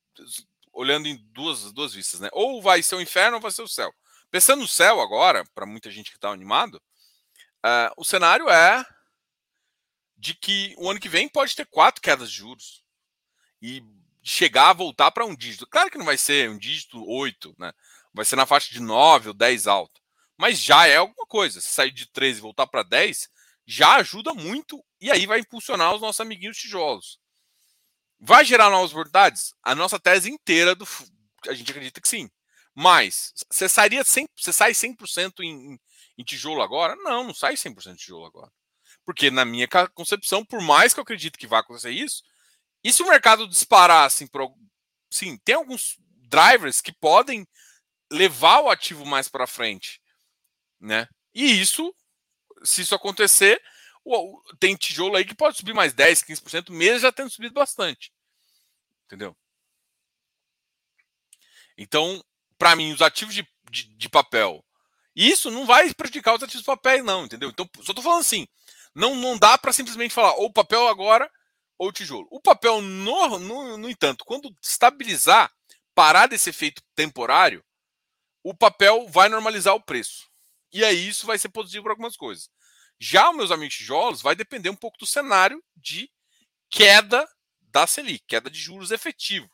olhando 0.71 1.07
em 1.07 1.17
duas, 1.31 1.71
duas 1.73 1.93
vistas, 1.93 2.19
né? 2.19 2.29
Ou 2.31 2.61
vai 2.61 2.83
ser 2.83 2.95
o 2.95 3.01
inferno 3.01 3.37
ou 3.37 3.41
vai 3.41 3.51
ser 3.51 3.63
o 3.63 3.67
céu. 3.67 3.93
Pensando 4.29 4.61
no 4.61 4.67
céu 4.67 5.01
agora, 5.01 5.43
para 5.53 5.65
muita 5.65 5.89
gente 5.89 6.11
que 6.11 6.17
está 6.17 6.29
animado, 6.29 6.75
uh, 6.75 7.91
o 7.97 8.03
cenário 8.03 8.49
é 8.49 8.85
de 10.17 10.33
que 10.33 10.75
o 10.77 10.89
ano 10.89 10.99
que 10.99 11.09
vem 11.09 11.27
pode 11.27 11.55
ter 11.55 11.65
quatro 11.65 12.01
quedas 12.01 12.29
de 12.29 12.37
juros. 12.37 12.83
E 13.61 13.83
chegar 14.25 14.69
a 14.71 14.73
voltar 14.73 15.11
para 15.11 15.23
um 15.23 15.35
dígito. 15.35 15.67
Claro 15.67 15.91
que 15.91 15.99
não 15.99 16.05
vai 16.05 16.17
ser 16.17 16.49
um 16.49 16.57
dígito 16.57 17.07
8, 17.07 17.55
né? 17.59 17.71
Vai 18.11 18.25
ser 18.25 18.35
na 18.35 18.45
faixa 18.45 18.73
de 18.73 18.79
9 18.79 19.29
ou 19.29 19.33
10 19.33 19.67
alto. 19.67 20.01
Mas 20.35 20.59
já 20.59 20.87
é 20.87 20.97
alguma 20.97 21.27
coisa. 21.27 21.61
Se 21.61 21.69
sair 21.69 21.91
de 21.91 22.07
13 22.07 22.39
e 22.39 22.41
voltar 22.41 22.65
para 22.65 22.81
10, 22.81 23.29
já 23.65 23.95
ajuda 23.95 24.33
muito 24.33 24.83
e 25.01 25.11
aí 25.11 25.25
vai 25.25 25.39
impulsionar 25.39 25.93
os 25.93 26.01
nossos 26.01 26.21
amiguinhos 26.21 26.57
tijolos. 26.57 27.19
Vai 28.19 28.45
gerar 28.45 28.69
novas 28.69 28.91
oportunidades? 28.91 29.53
A 29.63 29.75
nossa 29.75 29.99
tese 29.99 30.29
inteira 30.29 30.75
do 30.75 30.87
a 31.47 31.53
gente 31.53 31.69
acredita 31.69 32.01
que 32.01 32.07
sim. 32.07 32.29
Mas 32.73 33.33
você 33.49 33.69
sairia 33.69 34.03
100, 34.03 34.27
você 34.35 34.51
sai 34.51 34.71
100% 34.73 35.39
em, 35.41 35.79
em 36.17 36.23
tijolo 36.23 36.61
agora? 36.61 36.95
Não, 36.97 37.23
não 37.23 37.33
sai 37.33 37.55
100% 37.55 37.93
de 37.93 37.97
tijolo 37.99 38.25
agora. 38.25 38.51
Porque 39.05 39.31
na 39.31 39.45
minha 39.45 39.67
concepção, 39.93 40.43
por 40.43 40.61
mais 40.61 40.93
que 40.93 40.99
eu 40.99 41.03
acredite 41.03 41.37
que 41.37 41.47
vai 41.47 41.59
acontecer 41.59 41.91
isso, 41.91 42.23
e 42.83 42.91
se 42.91 43.01
o 43.01 43.07
mercado 43.07 43.47
disparar 43.47 44.05
assim, 44.05 44.27
pro, 44.27 44.53
sim, 45.09 45.37
tem 45.37 45.55
alguns 45.55 45.95
drivers 46.27 46.81
que 46.81 46.91
podem 46.91 47.47
levar 48.11 48.61
o 48.61 48.69
ativo 48.69 49.05
mais 49.05 49.29
para 49.29 49.47
frente, 49.47 50.01
né? 50.79 51.07
E 51.33 51.61
isso, 51.61 51.93
se 52.65 52.81
isso 52.81 52.95
acontecer, 52.95 53.61
tem 54.59 54.75
tijolo 54.75 55.15
aí 55.15 55.25
que 55.25 55.35
pode 55.35 55.57
subir 55.57 55.73
mais 55.73 55.93
10, 55.93 56.23
15%, 56.23 56.71
mesmo 56.71 56.99
já 56.99 57.11
tendo 57.11 57.29
subido 57.29 57.53
bastante. 57.53 58.11
Entendeu? 59.05 59.35
Então, 61.77 62.23
para 62.57 62.75
mim, 62.75 62.93
os 62.93 63.01
ativos 63.01 63.33
de, 63.33 63.47
de, 63.69 63.83
de, 63.95 64.09
papel, 64.09 64.63
isso 65.15 65.51
não 65.51 65.65
vai 65.65 65.93
prejudicar 65.93 66.35
os 66.35 66.43
ativos 66.43 66.61
de 66.61 66.65
papel, 66.65 67.03
não, 67.03 67.25
entendeu? 67.25 67.49
Então, 67.49 67.69
só 67.77 67.91
estou 67.91 68.03
falando 68.03 68.21
assim, 68.21 68.47
não, 68.93 69.15
não 69.15 69.37
dá 69.37 69.57
para 69.57 69.73
simplesmente 69.73 70.13
falar 70.13 70.33
ou 70.35 70.51
papel 70.51 70.87
agora 70.87 71.29
ou 71.77 71.91
tijolo. 71.91 72.27
O 72.31 72.39
papel, 72.39 72.81
no, 72.81 73.39
no, 73.39 73.77
no 73.77 73.89
entanto, 73.89 74.23
quando 74.23 74.55
estabilizar, 74.61 75.51
parar 75.93 76.27
desse 76.27 76.49
efeito 76.49 76.81
temporário, 76.95 77.63
o 78.43 78.53
papel 78.53 79.07
vai 79.09 79.27
normalizar 79.27 79.75
o 79.75 79.81
preço. 79.81 80.29
E 80.71 80.83
aí 80.83 81.07
isso 81.07 81.25
vai 81.25 81.37
ser 81.37 81.49
positivo 81.49 81.83
para 81.83 81.93
algumas 81.93 82.15
coisas. 82.15 82.49
Já 82.99 83.29
os 83.29 83.35
meus 83.35 83.51
amigos 83.51 83.75
tijolos 83.75 84.21
vai 84.21 84.35
depender 84.35 84.69
um 84.69 84.75
pouco 84.75 84.97
do 84.97 85.05
cenário 85.05 85.63
de 85.75 86.09
queda 86.69 87.27
da 87.61 87.85
Selic, 87.85 88.23
queda 88.27 88.49
de 88.49 88.59
juros 88.59 88.91
efetivo. 88.91 89.49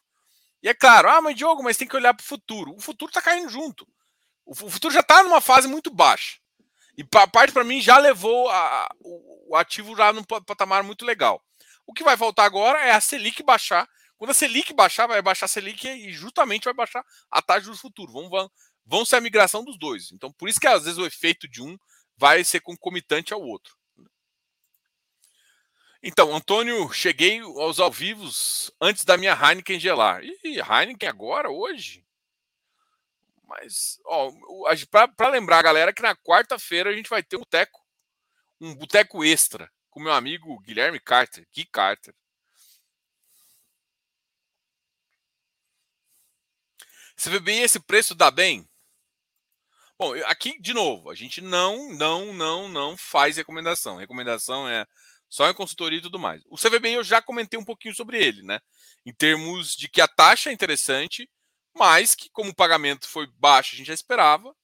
E 0.62 0.70
é 0.70 0.74
claro, 0.74 1.10
ah, 1.10 1.22
mas 1.22 1.36
Diogo, 1.36 1.64
mas 1.64 1.76
tem 1.76 1.88
que 1.88 1.96
olhar 1.96 2.14
para 2.14 2.24
o 2.24 2.28
futuro. 2.28 2.76
O 2.76 2.80
futuro 2.80 3.10
está 3.10 3.22
caindo 3.22 3.50
junto. 3.50 3.88
O 4.46 4.54
futuro 4.54 4.94
já 4.94 5.00
está 5.00 5.24
numa 5.24 5.42
fase 5.42 5.68
muito 5.68 5.90
baixa. 5.90 6.38
E 6.98 7.06
a 7.16 7.28
parte 7.28 7.52
para 7.52 7.64
mim 7.64 7.82
já 7.82 7.98
levou 7.98 8.50
a, 8.50 8.90
o, 9.00 9.56
ativo 9.56 9.96
já 9.96 10.14
num 10.14 10.24
patamar 10.24 10.84
muito 10.84 11.06
legal. 11.06 11.42
O 11.86 11.94
que 11.94 12.04
vai 12.04 12.16
faltar 12.16 12.46
agora 12.46 12.80
é 12.80 12.92
a 12.92 13.02
Selic 13.02 13.42
baixar. 13.42 13.90
Quando 14.18 14.32
a 14.32 14.36
Selic 14.36 14.72
baixar, 14.74 15.08
vai 15.08 15.22
baixar 15.22 15.46
a 15.46 15.50
Selic 15.50 15.88
e 15.88 16.14
justamente 16.14 16.66
vai 16.66 16.74
baixar 16.74 17.04
a 17.32 17.42
taxa 17.42 17.62
juros 17.62 17.82
futuro. 17.82 18.12
Vão, 18.12 18.30
vão, 18.30 18.52
vão 18.86 19.04
ser 19.04 19.16
a 19.16 19.22
migração 19.22 19.64
dos 19.64 19.80
dois. 19.80 20.12
Então, 20.12 20.32
por 20.32 20.48
isso 20.48 20.60
que 20.60 20.68
às 20.68 20.84
vezes 20.84 21.00
o 21.00 21.06
efeito 21.06 21.48
de 21.48 21.62
um 21.62 21.76
vai 22.22 22.44
ser 22.44 22.60
concomitante 22.60 23.34
ao 23.34 23.42
outro. 23.42 23.76
Então, 26.04 26.36
Antônio, 26.36 26.94
cheguei 26.94 27.40
aos 27.40 27.80
ao 27.80 27.92
vivos 27.92 28.72
antes 28.80 29.04
da 29.04 29.18
minha 29.18 29.34
Heineken 29.34 29.80
gelar. 29.80 30.24
E 30.24 30.60
Heineken 30.60 31.10
agora, 31.10 31.50
hoje? 31.50 32.06
Mas, 33.44 34.00
ó, 34.06 34.32
para 35.18 35.30
lembrar 35.30 35.64
galera 35.64 35.92
que 35.92 36.02
na 36.04 36.16
quarta-feira 36.16 36.92
a 36.92 36.94
gente 36.94 37.10
vai 37.10 37.24
ter 37.24 37.38
um 37.38 37.40
boteco, 37.40 37.84
um 38.60 38.76
boteco 38.76 39.24
extra 39.24 39.72
com 39.90 40.00
meu 40.00 40.14
amigo 40.14 40.60
Guilherme 40.60 41.00
Carter, 41.00 41.48
Gui 41.52 41.66
Carter. 41.66 42.14
Você 47.16 47.32
vê 47.32 47.40
bem 47.40 47.64
esse 47.64 47.80
preço 47.80 48.14
dá 48.14 48.30
bem? 48.30 48.71
Bom, 50.02 50.16
aqui 50.26 50.60
de 50.60 50.74
novo, 50.74 51.12
a 51.12 51.14
gente 51.14 51.42
não, 51.42 51.94
não, 51.94 52.34
não, 52.34 52.68
não 52.68 52.98
faz 52.98 53.38
recomendação. 53.38 53.98
Recomendação 53.98 54.68
é 54.68 54.84
só 55.30 55.48
em 55.48 55.54
consultoria 55.54 56.00
e 56.00 56.02
tudo 56.02 56.18
mais. 56.18 56.42
O 56.50 56.58
CVBI 56.58 56.94
eu 56.94 57.04
já 57.04 57.22
comentei 57.22 57.60
um 57.60 57.64
pouquinho 57.64 57.94
sobre 57.94 58.18
ele, 58.18 58.42
né? 58.42 58.60
Em 59.06 59.14
termos 59.14 59.76
de 59.76 59.88
que 59.88 60.02
a 60.02 60.08
taxa 60.08 60.50
é 60.50 60.54
interessante, 60.54 61.30
mas 61.78 62.16
que 62.16 62.32
como 62.32 62.50
o 62.50 62.56
pagamento 62.56 63.08
foi 63.08 63.28
baixo, 63.38 63.76
a 63.76 63.78
gente 63.78 63.86
já 63.86 63.94
esperava, 63.94 64.56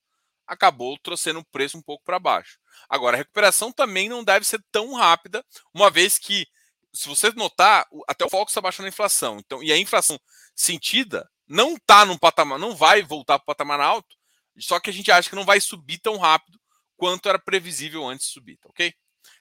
acabou 0.48 0.98
trouxendo 0.98 1.42
o 1.42 1.46
preço 1.46 1.78
um 1.78 1.84
pouco 1.84 2.04
para 2.04 2.18
baixo. 2.18 2.58
Agora, 2.90 3.16
a 3.16 3.20
recuperação 3.20 3.72
também 3.72 4.10
não 4.10 4.24
deve 4.24 4.44
ser 4.44 4.60
tão 4.72 4.96
rápida, 4.96 5.46
uma 5.72 5.92
vez 5.92 6.18
que, 6.18 6.48
se 6.92 7.08
você 7.08 7.30
notar, 7.34 7.86
até 8.08 8.26
o 8.26 8.30
foco 8.30 8.50
está 8.50 8.60
baixando 8.60 8.88
a 8.88 8.90
inflação. 8.90 9.38
Então, 9.38 9.62
e 9.62 9.72
a 9.72 9.78
inflação 9.78 10.20
sentida 10.56 11.30
não 11.48 11.76
está 11.76 12.06
num 12.06 12.18
patamar, 12.18 12.58
não 12.58 12.76
vai 12.76 13.04
voltar 13.04 13.38
para 13.38 13.44
o 13.44 13.56
patamar 13.56 13.80
alto, 13.80 14.18
só 14.60 14.80
que 14.80 14.90
a 14.90 14.94
gente 14.94 15.12
acha 15.12 15.30
que 15.30 15.36
não 15.36 15.46
vai 15.46 15.60
subir 15.62 16.00
tão 16.00 16.18
rápido 16.18 16.60
quanto 16.98 17.30
era 17.30 17.40
previsível 17.40 18.06
antes 18.08 18.28
de 18.28 18.34
subir, 18.34 18.58
tá 18.58 18.70
ok? 18.70 18.94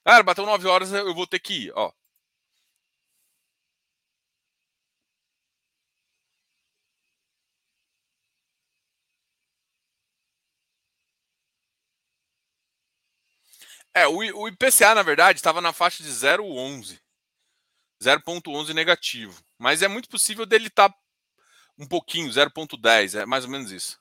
Cara, 0.04 0.22
bateu 0.22 0.46
9 0.46 0.68
horas, 0.68 0.92
eu 0.92 1.14
vou 1.14 1.26
ter 1.26 1.40
que 1.40 1.66
ir, 1.66 1.72
ó. 1.74 1.92
É, 13.94 14.06
o 14.06 14.46
IPCA, 14.48 14.94
na 14.94 15.02
verdade, 15.02 15.38
estava 15.38 15.60
na 15.62 15.72
faixa 15.72 16.02
de 16.02 16.10
0,11. 16.10 17.00
0,11 18.02 18.74
negativo. 18.74 19.42
Mas 19.58 19.82
é 19.82 19.88
muito 19.88 20.08
possível 20.08 20.44
dele 20.44 20.66
estar 20.66 20.90
tá 20.90 20.94
um 21.78 21.86
pouquinho, 21.86 22.30
0,10. 22.30 23.14
É 23.14 23.24
mais 23.24 23.44
ou 23.44 23.50
menos 23.50 23.70
isso. 23.72 23.98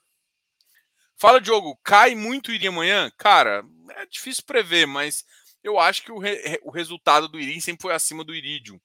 Fala, 1.18 1.40
Diogo, 1.40 1.80
cai 1.84 2.14
muito 2.14 2.50
o 2.50 2.54
IRI 2.54 2.68
amanhã? 2.68 3.12
Cara, 3.18 3.64
é 3.92 4.06
difícil 4.06 4.44
prever, 4.46 4.86
mas 4.86 5.24
eu 5.64 5.80
acho 5.80 6.04
que 6.04 6.12
o, 6.12 6.20
re, 6.20 6.60
o 6.64 6.70
resultado 6.70 7.28
do 7.28 7.40
IRI 7.40 7.62
sempre 7.62 7.82
foi 7.82 7.94
acima 7.94 8.24
do 8.24 8.36
Iridium. 8.36 8.80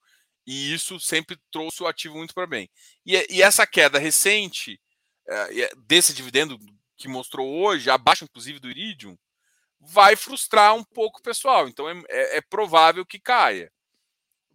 E 0.47 0.73
isso 0.73 0.99
sempre 0.99 1.37
trouxe 1.51 1.83
o 1.83 1.87
ativo 1.87 2.17
muito 2.17 2.35
para 2.35 2.47
bem. 2.47 2.71
E, 3.05 3.15
e, 3.29 3.43
essa 3.43 3.67
queda 3.67 3.99
recente, 3.99 4.81
é, 5.29 5.75
desse 5.87 6.15
dividendo 6.15 6.59
que 6.97 7.09
mostrou 7.09 7.49
hoje, 7.49 7.91
abaixo 7.91 8.25
inclusive 8.25 8.59
do 8.59 8.71
Iridium, 8.71 9.17
vai 9.81 10.17
frustrar 10.17 10.75
um 10.75 10.85
pouco 10.85 11.19
o 11.19 11.23
pessoal. 11.23 11.69
Então 11.69 11.89
é, 11.89 12.03
é, 12.09 12.37
é 12.39 12.41
provável 12.41 13.05
que 13.05 13.19
caia. 13.19 13.73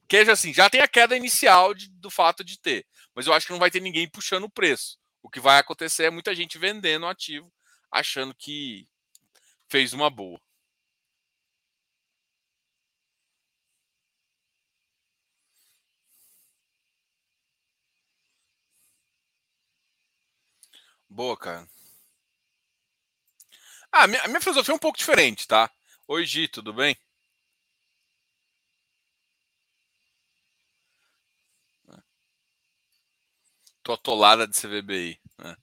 Que 0.07 0.17
assim, 0.17 0.53
já 0.53 0.69
tem 0.69 0.81
a 0.81 0.87
queda 0.87 1.17
inicial 1.17 1.73
de, 1.73 1.89
do 1.89 2.09
fato 2.09 2.43
de 2.43 2.59
ter, 2.59 2.85
mas 3.15 3.25
eu 3.25 3.33
acho 3.33 3.47
que 3.47 3.53
não 3.53 3.59
vai 3.59 3.71
ter 3.71 3.81
ninguém 3.81 4.07
puxando 4.07 4.43
o 4.43 4.49
preço. 4.49 4.97
O 5.23 5.29
que 5.29 5.39
vai 5.39 5.57
acontecer 5.57 6.03
é 6.03 6.11
muita 6.11 6.35
gente 6.35 6.59
vendendo 6.59 7.03
o 7.03 7.09
ativo, 7.09 7.51
achando 7.91 8.33
que 8.35 8.87
fez 9.69 9.93
uma 9.93 10.09
boa. 10.09 10.39
Boa, 21.09 21.35
cara. 21.35 21.67
Ah, 23.91 24.03
a 24.03 24.07
minha, 24.07 24.27
minha 24.27 24.41
filosofia 24.41 24.73
é 24.73 24.75
um 24.75 24.79
pouco 24.79 24.97
diferente, 24.97 25.47
tá? 25.47 25.69
Oi, 26.07 26.23
Gi, 26.25 26.47
tudo 26.47 26.71
bem? 26.73 26.95
Tô 33.81 33.93
atolada 33.93 34.45
de 34.45 34.53
CVBI. 34.57 35.19
Né? 35.37 35.55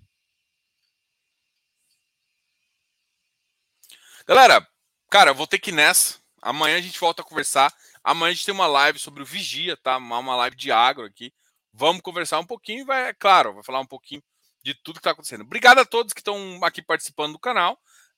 Galera, 4.26 4.66
cara, 5.10 5.30
eu 5.30 5.34
vou 5.34 5.46
ter 5.46 5.58
que 5.58 5.70
ir 5.70 5.74
nessa. 5.74 6.20
Amanhã 6.40 6.76
a 6.78 6.80
gente 6.80 6.98
volta 6.98 7.22
a 7.22 7.24
conversar. 7.24 7.74
Amanhã 8.04 8.30
a 8.30 8.34
gente 8.34 8.44
tem 8.44 8.54
uma 8.54 8.66
live 8.66 8.98
sobre 8.98 9.22
o 9.22 9.26
Vigia, 9.26 9.76
tá? 9.76 9.96
Uma 9.96 10.36
live 10.36 10.56
de 10.56 10.70
agro 10.70 11.04
aqui. 11.04 11.32
Vamos 11.72 12.02
conversar 12.02 12.38
um 12.38 12.46
pouquinho, 12.46 12.84
vai, 12.84 13.08
é 13.08 13.14
claro, 13.14 13.54
vai 13.54 13.62
falar 13.62 13.80
um 13.80 13.86
pouquinho 13.86 14.22
de 14.62 14.74
tudo 14.74 14.96
que 14.96 15.00
está 15.00 15.12
acontecendo. 15.12 15.40
Obrigado 15.40 15.78
a 15.78 15.84
todos 15.84 16.12
que 16.12 16.20
estão 16.20 16.60
aqui 16.62 16.82
participando 16.82 17.32
do 17.32 17.38
canal 17.38 17.74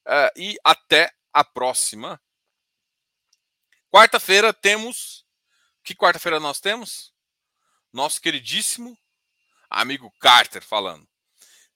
uh, 0.07 0.31
e 0.37 0.57
até 0.65 1.13
a 1.33 1.45
próxima. 1.45 2.21
Quarta-feira 3.91 4.53
temos. 4.53 5.25
Que 5.83 5.95
quarta-feira 5.95 6.41
nós 6.41 6.61
temos? 6.61 7.15
Nosso 7.93 8.21
queridíssimo 8.21 8.99
amigo 9.71 10.13
Carter 10.19 10.63
falando. 10.63 11.07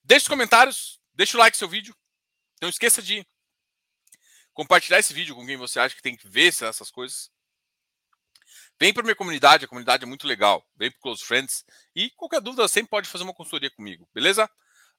Deixe 0.03 0.25
os 0.25 0.29
comentários, 0.29 1.01
deixe 1.15 1.37
o 1.37 1.41
like 1.41 1.55
no 1.55 1.59
seu 1.59 1.69
vídeo. 1.69 1.95
Não 2.61 2.69
esqueça 2.69 3.03
de 3.03 3.27
compartilhar 4.59 4.99
esse 4.99 5.15
vídeo 5.15 5.37
com 5.37 5.47
quem 5.47 5.57
você 5.57 5.79
acha 5.79 5.95
que 5.95 6.03
tem 6.03 6.17
que 6.17 6.27
ver 6.27 6.49
essas 6.49 6.91
coisas. 6.91 7.31
Vem 8.77 8.93
para 8.93 9.05
minha 9.05 9.15
comunidade, 9.15 9.65
a 9.65 9.69
comunidade 9.69 10.03
é 10.03 10.07
muito 10.07 10.27
legal. 10.27 10.67
Vem 10.77 10.91
para 10.91 11.01
Close 11.01 11.25
Friends 11.25 11.65
e 11.95 12.11
qualquer 12.11 12.41
dúvida 12.41 12.67
sempre 12.67 12.91
pode 12.91 13.09
fazer 13.09 13.23
uma 13.23 13.33
consultoria 13.33 13.71
comigo, 13.71 14.09
beleza? 14.13 14.51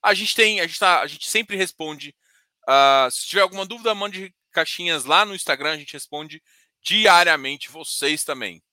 A 0.02 0.14
gente 0.14 0.34
tem, 0.34 0.62
a 0.62 0.68
gente, 0.68 0.80
tá, 0.80 1.02
a 1.02 1.08
gente 1.08 1.30
sempre 1.30 1.58
responde. 1.58 2.16
Uh, 2.70 3.12
se 3.12 3.28
tiver 3.28 3.42
alguma 3.42 3.66
dúvida, 3.66 3.94
mande 3.94 4.34
caixinhas 4.50 5.04
lá 5.04 5.26
no 5.26 5.36
Instagram, 5.36 5.74
a 5.74 5.78
gente 5.78 5.92
responde 5.92 6.42
diariamente 6.82 7.70
vocês 7.70 8.24
também. 8.24 8.64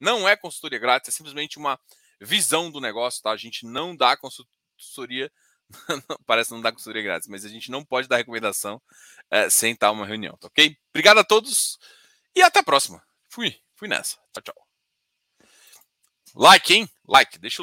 Não 0.00 0.26
é 0.26 0.36
consultoria 0.36 0.78
grátis, 0.78 1.10
é 1.10 1.12
simplesmente 1.12 1.58
uma 1.58 1.78
visão 2.18 2.70
do 2.70 2.80
negócio, 2.80 3.22
tá? 3.22 3.30
A 3.30 3.36
gente 3.36 3.66
não 3.66 3.94
dá 3.94 4.16
consultoria, 4.16 5.30
parece 6.26 6.50
não 6.50 6.60
dar 6.60 6.72
consultoria 6.72 7.02
grátis, 7.02 7.28
mas 7.28 7.44
a 7.44 7.48
gente 7.48 7.70
não 7.70 7.84
pode 7.84 8.08
dar 8.08 8.16
recomendação 8.16 8.80
é, 9.30 9.48
sem 9.48 9.72
estar 9.72 9.90
uma 9.90 10.06
reunião, 10.06 10.36
tá 10.38 10.48
ok? 10.48 10.76
Obrigado 10.90 11.18
a 11.18 11.24
todos 11.24 11.78
e 12.34 12.42
até 12.42 12.60
a 12.60 12.64
próxima. 12.64 13.02
Fui, 13.28 13.56
fui 13.76 13.88
nessa. 13.88 14.16
Tchau, 14.32 14.42
tchau. 14.42 14.66
Like, 16.34 16.72
hein? 16.72 16.88
Like, 17.08 17.38
deixa 17.38 17.56
o 17.56 17.58